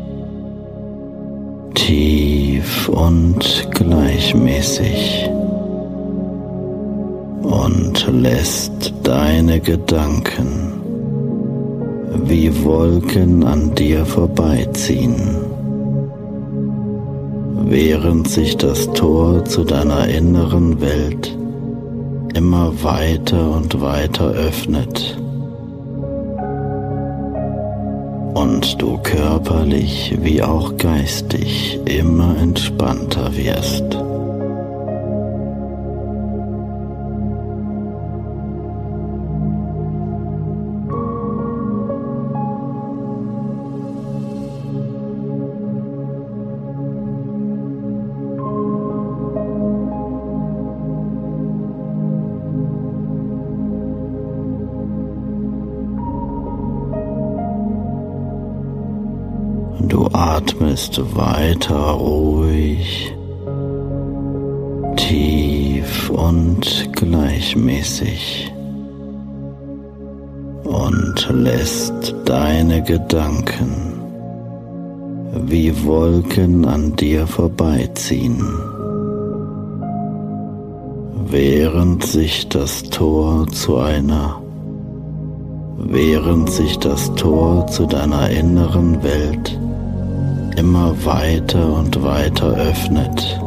tief 1.75 2.89
und 2.89 3.69
gleichmäßig 3.71 5.31
und 7.43 8.09
lässt 8.11 8.93
deine 9.05 9.61
Gedanken 9.61 10.73
wie 12.25 12.51
Wolken 12.65 13.45
an 13.45 13.73
dir 13.77 14.05
vorbeiziehen, 14.05 15.37
während 17.67 18.27
sich 18.27 18.57
das 18.57 18.93
Tor 18.95 19.45
zu 19.45 19.63
deiner 19.63 20.09
inneren 20.09 20.81
Welt 20.81 21.39
immer 22.35 22.73
weiter 22.83 23.53
und 23.53 23.81
weiter 23.81 24.31
öffnet 24.31 25.24
und 28.35 28.81
du 28.83 28.99
körperlich 28.99 30.17
wie 30.21 30.43
auch 30.43 30.77
geistig 30.77 31.81
immer 31.87 32.37
entspannter 32.39 33.35
wirst. 33.37 34.04
Du 59.81 60.09
atmest 60.13 61.01
weiter 61.17 61.75
ruhig, 61.75 63.15
tief 64.97 66.11
und 66.11 66.91
gleichmäßig 66.93 68.53
und 70.65 71.29
lässt 71.31 72.15
deine 72.25 72.83
Gedanken 72.83 73.93
wie 75.47 75.85
Wolken 75.85 76.65
an 76.65 76.95
dir 76.97 77.27
vorbeiziehen, 77.27 78.43
während 81.27 82.05
sich 82.05 82.49
das 82.49 82.83
Tor 82.85 83.47
zu 83.49 83.77
einer 83.77 84.41
während 85.77 86.51
sich 86.51 86.79
das 86.79 87.15
Tor 87.15 87.67
zu 87.67 87.87
deiner 87.87 88.31
inneren 88.31 89.03
Welt 89.03 89.59
immer 90.57 90.95
weiter 91.05 91.75
und 91.75 92.03
weiter 92.03 92.55
öffnet 92.57 93.41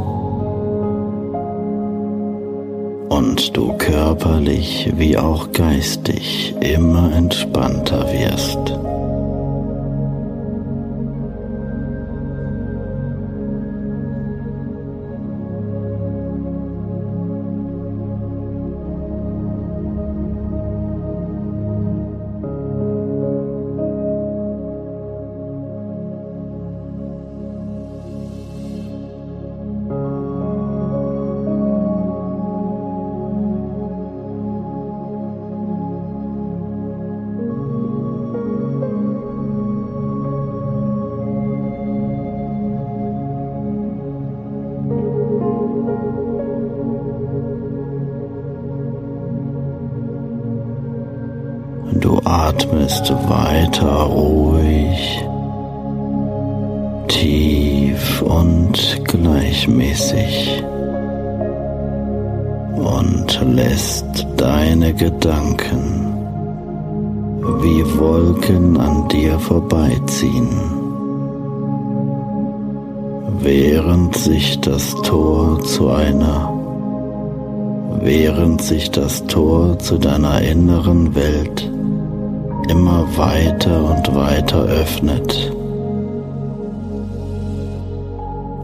und 3.10 3.56
du 3.56 3.74
körperlich 3.78 4.92
wie 4.96 5.18
auch 5.18 5.52
geistig 5.52 6.56
immer 6.62 7.12
entspannter 7.14 8.06
wirst. 8.12 8.87
Atmest 52.58 53.12
weiter 53.30 54.02
ruhig, 54.10 55.22
tief 57.08 58.22
und 58.24 59.04
gleichmäßig 59.04 60.64
und 62.76 63.56
lässt 63.56 64.26
deine 64.38 64.92
Gedanken 64.94 66.16
wie 67.62 68.00
Wolken 68.00 68.78
an 68.78 69.08
dir 69.08 69.40
vorbeiziehen, 69.40 70.50
während 73.40 74.16
sich 74.18 74.60
das 74.62 74.96
Tor 75.04 75.64
zu 75.64 75.90
einer 75.90 76.54
während 78.00 78.62
sich 78.62 78.92
das 78.92 79.26
Tor 79.26 79.78
zu 79.80 79.98
deiner 79.98 80.40
inneren 80.42 81.14
Welt 81.16 81.70
immer 82.70 83.06
weiter 83.18 83.84
und 83.84 84.16
weiter 84.16 84.64
öffnet 84.64 85.52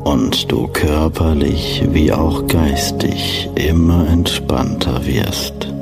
und 0.03 0.51
du 0.51 0.67
körperlich 0.67 1.83
wie 1.91 2.11
auch 2.11 2.45
geistig 2.47 3.49
immer 3.55 4.07
entspannter 4.07 5.05
wirst. 5.05 5.72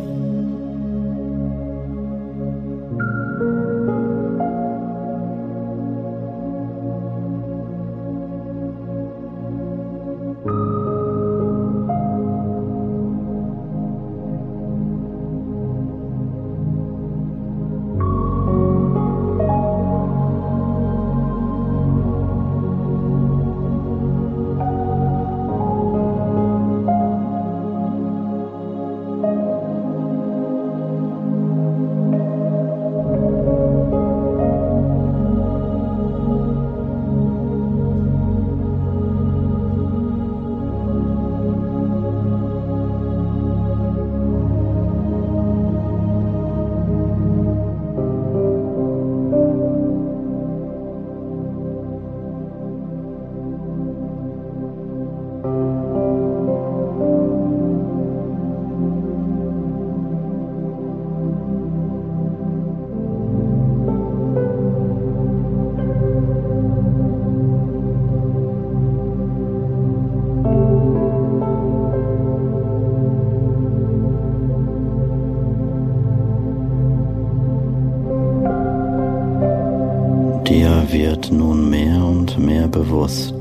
Wird 81.22 81.32
nun 81.34 81.70
mehr 81.70 82.04
und 82.04 82.40
mehr 82.40 82.68
bewusst, 82.68 83.36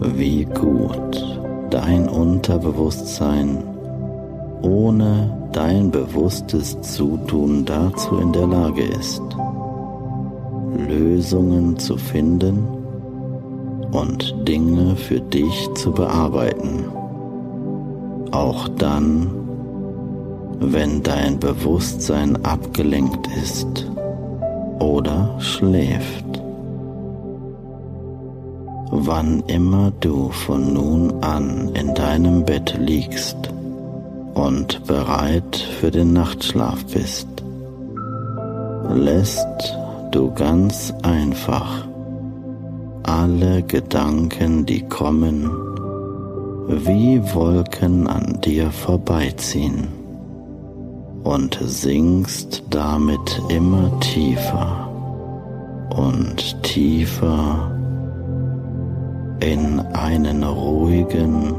wie 0.00 0.44
gut 0.46 1.38
dein 1.70 2.08
Unterbewusstsein 2.08 3.62
ohne 4.62 5.48
dein 5.52 5.92
bewusstes 5.92 6.80
Zutun 6.80 7.64
dazu 7.64 8.16
in 8.18 8.32
der 8.32 8.48
Lage 8.48 8.82
ist, 8.82 9.22
Lösungen 10.88 11.78
zu 11.78 11.96
finden 11.96 12.66
und 13.92 14.34
Dinge 14.48 14.96
für 14.96 15.20
dich 15.20 15.70
zu 15.74 15.92
bearbeiten, 15.92 16.84
auch 18.32 18.66
dann, 18.70 19.30
wenn 20.58 21.00
dein 21.04 21.38
Bewusstsein 21.38 22.44
abgelenkt 22.44 23.28
ist 23.40 23.88
oder 24.78 25.36
schläft. 25.38 26.24
Wann 28.90 29.42
immer 29.46 29.92
du 30.00 30.30
von 30.30 30.72
nun 30.72 31.22
an 31.22 31.70
in 31.74 31.94
deinem 31.94 32.44
Bett 32.44 32.76
liegst 32.78 33.36
und 34.34 34.84
bereit 34.86 35.56
für 35.56 35.90
den 35.90 36.14
Nachtschlaf 36.14 36.84
bist, 36.86 37.28
lässt 38.94 39.76
du 40.10 40.32
ganz 40.32 40.94
einfach 41.02 41.86
alle 43.02 43.62
Gedanken, 43.62 44.64
die 44.64 44.82
kommen, 44.82 45.50
wie 46.68 47.20
Wolken 47.34 48.06
an 48.06 48.38
dir 48.42 48.70
vorbeiziehen 48.70 49.97
und 51.24 51.58
sinkst 51.62 52.62
damit 52.70 53.42
immer 53.48 53.90
tiefer 54.00 54.88
und 55.96 56.62
tiefer 56.62 57.70
in 59.40 59.80
einen 59.94 60.42
ruhigen 60.44 61.52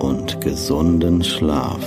und 0.00 0.40
gesunden 0.40 1.22
Schlaf, 1.22 1.84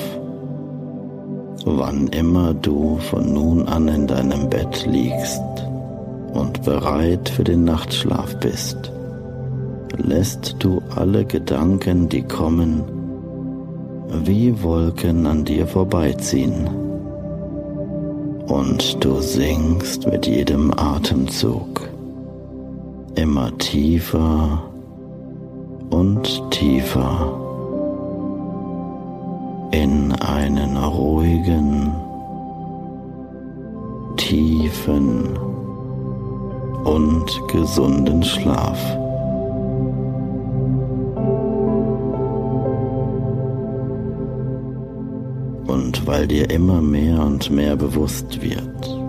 wann 1.66 2.08
immer 2.08 2.54
du 2.54 2.98
von 3.10 3.34
nun 3.34 3.68
an 3.68 3.88
in 3.88 4.08
deinem 4.08 4.50
Bett 4.50 4.86
liegst 4.86 5.41
und 6.34 6.64
bereit 6.64 7.30
für 7.30 7.44
den 7.44 7.64
Nachtschlaf 7.64 8.38
bist, 8.39 8.91
lässt 9.98 10.56
du 10.60 10.82
alle 10.96 11.26
Gedanken, 11.26 12.10
die 12.10 12.24
kommen, 12.24 12.84
wie 14.26 14.62
Wolken 14.62 15.26
an 15.26 15.46
dir 15.46 15.68
vorbeiziehen. 15.68 16.82
Und 18.48 19.04
du 19.04 19.20
sinkst 19.22 20.06
mit 20.06 20.28
jedem 20.28 20.72
Atemzug 20.78 21.89
immer 23.16 23.58
tiefer 23.58 24.64
und 25.89 26.52
tiefer 26.52 27.39
in 29.72 30.12
einen 30.14 30.78
ruhigen, 30.78 31.91
tiefen 34.18 35.38
und 36.84 37.48
gesunden 37.48 38.24
Schlaf. 38.24 38.80
Und 45.94 46.08
weil 46.08 46.26
dir 46.26 46.50
immer 46.50 46.82
mehr 46.82 47.24
und 47.24 47.52
mehr 47.52 47.76
bewusst 47.76 48.41
wird, 48.41 49.00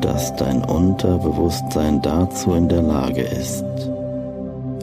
dass 0.00 0.34
dein 0.34 0.64
Unterbewusstsein 0.64 2.02
dazu 2.02 2.52
in 2.54 2.68
der 2.68 2.82
Lage 2.82 3.22
ist, 3.22 3.64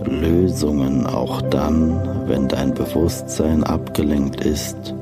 Lösungen 0.06 1.06
auch 1.06 1.42
dann, 1.42 2.00
wenn 2.28 2.48
dein 2.48 2.74
Bewusstsein 2.74 3.66
abgelenkt 3.66 4.46
ist 4.46 4.96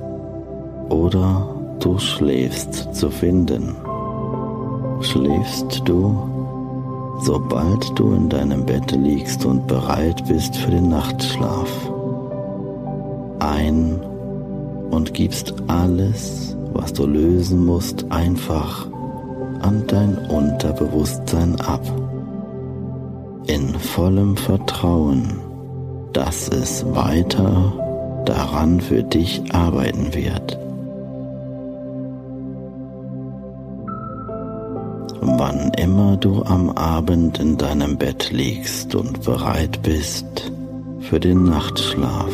oder 0.89 1.47
du 1.79 1.99
schläfst 1.99 2.95
zu 2.95 3.11
finden. 3.11 3.75
Schläfst 5.01 5.83
du, 5.85 6.17
sobald 7.21 7.99
du 7.99 8.13
in 8.15 8.29
deinem 8.29 8.65
Bett 8.65 8.91
liegst 8.93 9.45
und 9.45 9.67
bereit 9.67 10.27
bist 10.27 10.55
für 10.57 10.71
den 10.71 10.89
Nachtschlaf, 10.89 11.69
ein 13.37 14.01
und 14.91 15.13
gibst 15.13 15.53
alles, 15.67 16.55
was 16.73 16.93
du 16.93 17.05
lösen 17.05 17.65
musst, 17.65 18.05
einfach 18.11 18.87
an 19.61 19.83
dein 19.87 20.17
Unterbewusstsein 20.29 21.59
ab 21.61 21.81
in 23.47 23.73
vollem 23.79 24.37
Vertrauen, 24.37 25.39
dass 26.13 26.49
es 26.49 26.85
weiter 26.93 27.73
daran 28.25 28.79
für 28.79 29.01
dich 29.01 29.41
arbeiten 29.51 30.13
wird. 30.13 30.59
Wann 35.21 35.71
immer 35.77 36.17
du 36.17 36.43
am 36.43 36.69
Abend 36.69 37.39
in 37.39 37.57
deinem 37.57 37.97
Bett 37.97 38.31
liegst 38.31 38.93
und 38.93 39.23
bereit 39.23 39.81
bist 39.81 40.51
für 40.99 41.19
den 41.19 41.43
Nachtschlaf, 41.43 42.33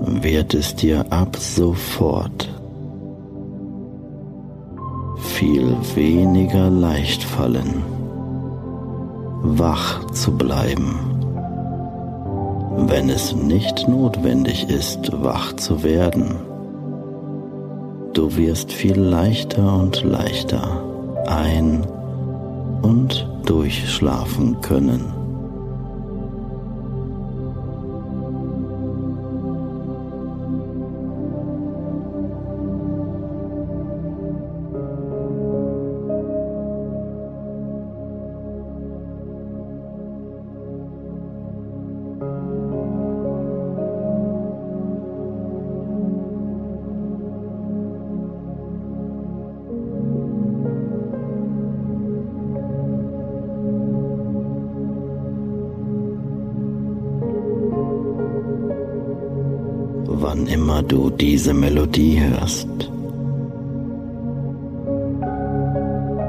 wird 0.00 0.54
es 0.54 0.74
dir 0.74 1.04
ab 1.10 1.36
sofort 1.36 2.48
viel 5.18 5.76
weniger 5.94 6.70
leicht 6.70 7.22
fallen 7.22 7.82
wach 9.42 10.04
zu 10.10 10.36
bleiben, 10.36 10.98
wenn 12.88 13.08
es 13.08 13.34
nicht 13.34 13.88
notwendig 13.88 14.68
ist, 14.68 15.10
wach 15.22 15.54
zu 15.54 15.82
werden. 15.82 16.36
Du 18.12 18.36
wirst 18.36 18.72
viel 18.72 18.98
leichter 18.98 19.80
und 19.80 20.02
leichter 20.02 20.82
ein- 21.26 21.86
und 22.82 23.28
durchschlafen 23.44 24.60
können. 24.60 25.17
Diese 61.20 61.52
Melodie 61.52 62.20
hörst 62.20 62.68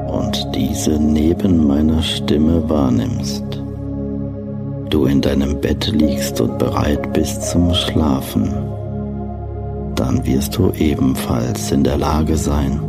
und 0.07 0.55
diese 0.55 0.91
neben 0.99 1.67
meiner 1.67 2.01
Stimme 2.01 2.67
wahrnimmst, 2.67 3.43
du 4.89 5.05
in 5.05 5.21
deinem 5.21 5.61
Bett 5.61 5.91
liegst 5.93 6.41
und 6.41 6.57
bereit 6.57 7.13
bist 7.13 7.51
zum 7.51 7.71
Schlafen, 7.75 8.51
dann 9.93 10.25
wirst 10.25 10.57
du 10.57 10.71
ebenfalls 10.71 11.71
in 11.71 11.83
der 11.83 11.97
Lage 11.97 12.35
sein, 12.35 12.79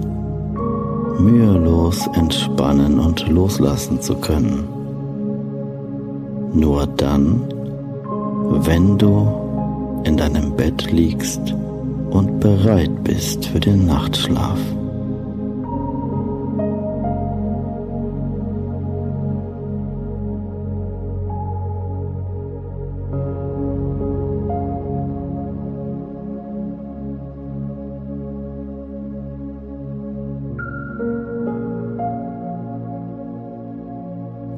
mühelos 1.18 2.06
entspannen 2.14 2.98
und 2.98 3.28
loslassen 3.28 4.00
zu 4.00 4.14
können. 4.14 4.66
Nur 6.54 6.86
dann, 6.86 7.42
wenn 8.64 8.96
du 8.96 9.28
in 10.04 10.16
deinem 10.16 10.56
Bett 10.56 10.90
liegst 10.90 11.54
und 12.10 12.40
bereit 12.40 13.04
bist 13.04 13.46
für 13.46 13.60
den 13.60 13.86
Nachtschlaf. 13.86 14.58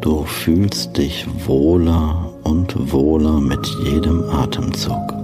Du 0.00 0.24
fühlst 0.24 0.96
dich 0.96 1.26
wohler 1.46 2.32
und 2.42 2.92
wohler 2.92 3.40
mit 3.40 3.64
jedem 3.84 4.24
Atemzug. 4.30 5.21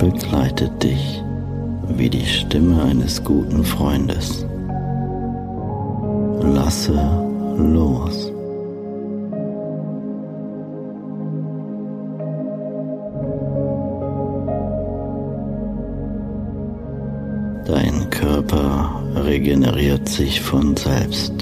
Begleitet 0.00 0.82
dich 0.82 1.22
wie 1.88 2.08
die 2.08 2.24
Stimme 2.24 2.82
eines 2.82 3.22
guten 3.22 3.62
Freundes. 3.62 4.46
Lasse 6.40 6.98
los. 7.58 8.32
Dein 17.66 18.08
Körper 18.08 19.02
regeneriert 19.16 20.08
sich 20.08 20.40
von 20.40 20.74
selbst. 20.76 21.34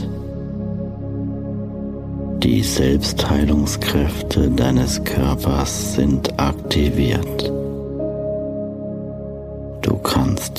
Die 2.43 2.63
Selbstheilungskräfte 2.63 4.51
deines 4.51 5.03
Körpers 5.05 5.95
sind 5.95 6.41
aktiviert 6.41 7.53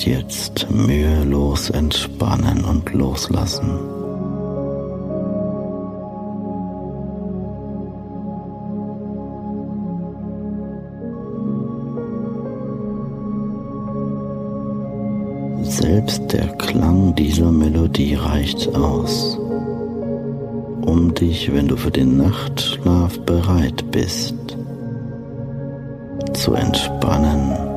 jetzt 0.04 0.70
mühelos 0.70 1.70
entspannen 1.70 2.64
und 2.64 2.92
loslassen. 2.92 3.78
Selbst 15.62 16.32
der 16.32 16.48
Klang 16.56 17.14
dieser 17.14 17.52
Melodie 17.52 18.14
reicht 18.14 18.74
aus, 18.74 19.38
um 20.82 21.14
dich, 21.14 21.52
wenn 21.52 21.68
du 21.68 21.76
für 21.76 21.90
den 21.90 22.16
Nachtschlaf 22.16 23.18
bereit 23.20 23.90
bist, 23.90 24.34
zu 26.32 26.54
entspannen, 26.54 27.69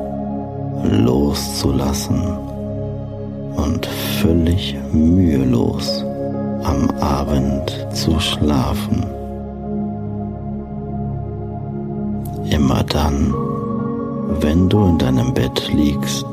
loszulassen 0.90 2.22
und 3.56 3.86
völlig 4.20 4.76
mühelos 4.92 6.04
am 6.62 6.90
Abend 7.00 7.86
zu 7.92 8.18
schlafen. 8.20 9.04
Immer 12.50 12.84
dann, 12.84 13.34
wenn 14.40 14.68
du 14.68 14.84
in 14.86 14.98
deinem 14.98 15.34
Bett 15.34 15.70
liegst 15.72 16.26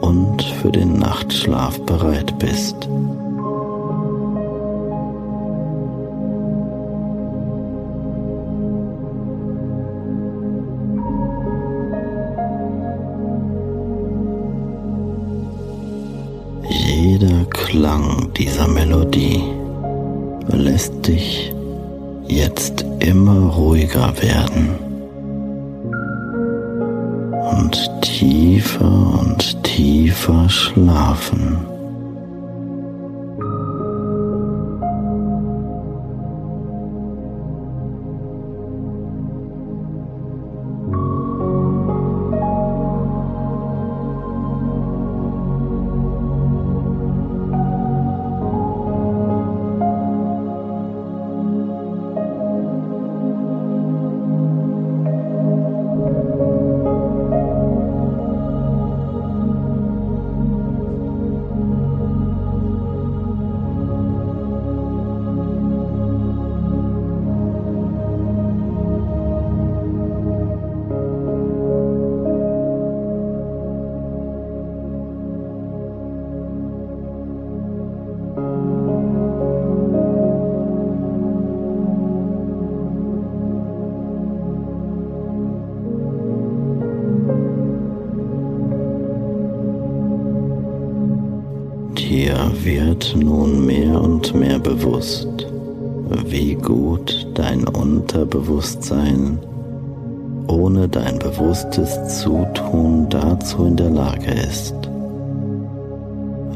und 0.00 0.42
für 0.42 0.70
den 0.70 0.98
Nachtschlaf 0.98 1.80
bereit 1.80 2.38
bist. 2.38 2.88
Dieser 18.44 18.68
Melodie 18.68 19.42
lässt 20.48 21.06
dich 21.06 21.50
jetzt 22.28 22.84
immer 22.98 23.54
ruhiger 23.54 24.12
werden 24.20 24.68
und 27.50 27.90
tiefer 28.02 29.18
und 29.18 29.62
tiefer 29.62 30.46
schlafen. 30.50 31.73
Ohne 100.64 100.88
dein 100.88 101.18
bewusstes 101.18 102.20
Zutun 102.20 103.06
dazu 103.10 103.66
in 103.66 103.76
der 103.76 103.90
Lage 103.90 104.32
ist, 104.32 104.74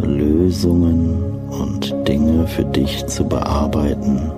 Lösungen 0.03 1.23
und 1.51 1.95
Dinge 2.09 2.47
für 2.47 2.65
dich 2.65 3.07
zu 3.07 3.25
bearbeiten, 3.25 4.33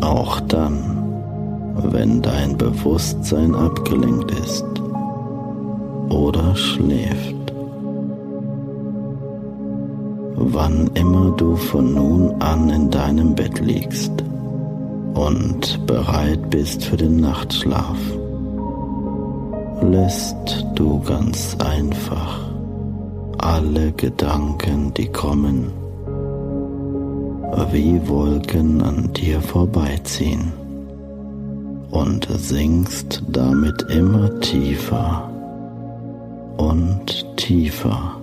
auch 0.00 0.40
dann, 0.40 0.74
wenn 1.90 2.22
dein 2.22 2.56
Bewusstsein 2.56 3.54
abgelenkt 3.54 4.30
ist 4.30 4.64
oder 6.08 6.56
schläft. 6.56 7.34
wann 10.36 10.90
immer 10.94 11.32
du 11.36 11.56
von 11.56 11.94
nun 11.94 12.40
an 12.40 12.68
in 12.68 12.90
deinem 12.90 13.34
Bett 13.34 13.60
liegst 13.60 14.12
und 15.14 15.86
bereit 15.86 16.50
bist 16.50 16.84
für 16.84 16.96
den 16.96 17.16
Nachtschlaf, 17.20 17.98
lässt 19.82 20.66
du 20.74 21.00
ganz 21.00 21.56
einfach 21.58 22.40
alle 23.38 23.92
Gedanken, 23.92 24.92
die 24.94 25.08
kommen, 25.08 25.70
wie 27.72 28.00
Wolken 28.08 28.82
an 28.82 29.12
dir 29.12 29.40
vorbeiziehen 29.40 30.52
und 31.90 32.26
sinkst 32.36 33.22
damit 33.28 33.82
immer 33.90 34.40
tiefer 34.40 35.30
und 36.56 37.36
tiefer 37.36 38.16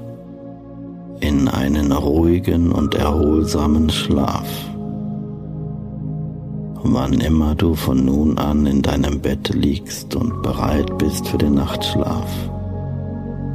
in 1.22 1.48
einen 1.48 1.92
ruhigen 1.92 2.72
und 2.72 2.96
erholsamen 2.96 3.90
Schlaf. 3.90 4.71
Wann 6.84 7.14
immer 7.22 7.56
du 7.56 7.76
von 7.76 8.06
nun 8.06 8.38
an 8.38 8.66
in 8.66 8.82
deinem 8.82 9.20
Bett 9.20 9.50
liegst 9.50 10.16
und 10.16 10.42
bereit 10.42 10.98
bist 10.98 11.28
für 11.28 11.38
den 11.38 11.54
Nachtschlaf, 11.56 12.30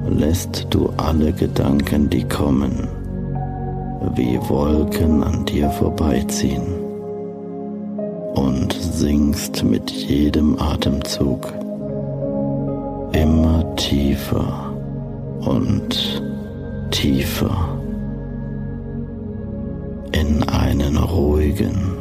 lässt 0.09 0.69
du 0.71 0.91
alle 0.97 1.33
Gedanken, 1.33 2.09
die 2.09 2.25
kommen, 2.25 2.89
wie 4.15 4.39
Wolken 4.49 5.25
an 5.25 5.45
dir 5.45 5.71
vorbeiziehen 5.71 6.63
und 8.35 8.73
singst 8.73 9.65
mit 9.65 9.91
jedem 9.91 10.59
Atemzug 10.61 11.53
immer 13.13 13.75
tiefer 13.77 14.73
und 15.41 16.23
tiefer 16.91 17.77
in 20.13 20.43
einen 20.49 20.97
ruhigen, 20.97 21.96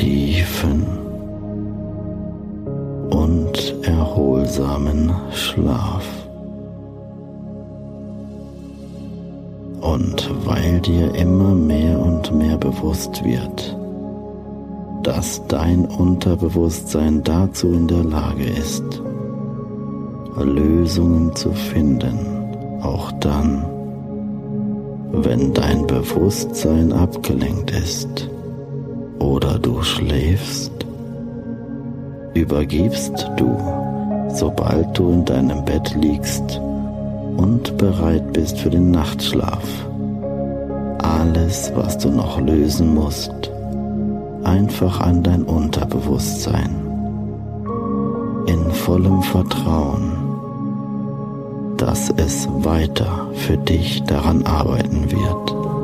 tiefen 0.00 0.86
und 3.10 3.74
erholsamen 3.82 5.12
Schlaf. 5.30 6.06
Und 9.82 10.30
weil 10.46 10.80
dir 10.80 11.14
immer 11.14 11.54
mehr 11.54 11.98
und 11.98 12.34
mehr 12.34 12.56
bewusst 12.56 13.22
wird, 13.24 13.76
dass 15.02 15.46
dein 15.48 15.84
Unterbewusstsein 15.84 17.22
dazu 17.22 17.68
in 17.68 17.86
der 17.86 18.04
Lage 18.04 18.44
ist, 18.44 19.02
Lösungen 20.38 21.36
zu 21.36 21.52
finden, 21.52 22.18
auch 22.80 23.12
dann, 23.20 23.66
wenn 25.12 25.52
dein 25.52 25.86
Bewusstsein 25.86 26.90
abgelenkt 26.90 27.70
ist 27.72 28.30
oder 29.20 29.60
du 29.60 29.82
schläfst, 29.82 30.72
übergibst 32.34 33.30
du, 33.36 33.56
sobald 34.34 34.98
du 34.98 35.12
in 35.12 35.24
deinem 35.24 35.64
Bett 35.64 35.94
liegst 35.94 36.60
und 37.36 37.76
bereit 37.78 38.32
bist 38.32 38.58
für 38.58 38.70
den 38.70 38.90
Nachtschlaf, 38.90 39.62
alles, 40.98 41.70
was 41.76 41.96
du 41.98 42.10
noch 42.10 42.40
lösen 42.40 42.92
musst, 42.94 43.52
einfach 44.42 45.00
an 45.00 45.22
dein 45.22 45.44
Unterbewusstsein. 45.44 46.74
In 48.46 48.70
vollem 48.72 49.22
Vertrauen 49.22 50.20
dass 51.80 52.10
es 52.10 52.46
weiter 52.62 53.30
für 53.34 53.56
dich 53.56 54.02
daran 54.02 54.44
arbeiten 54.44 55.10
wird. 55.10 55.79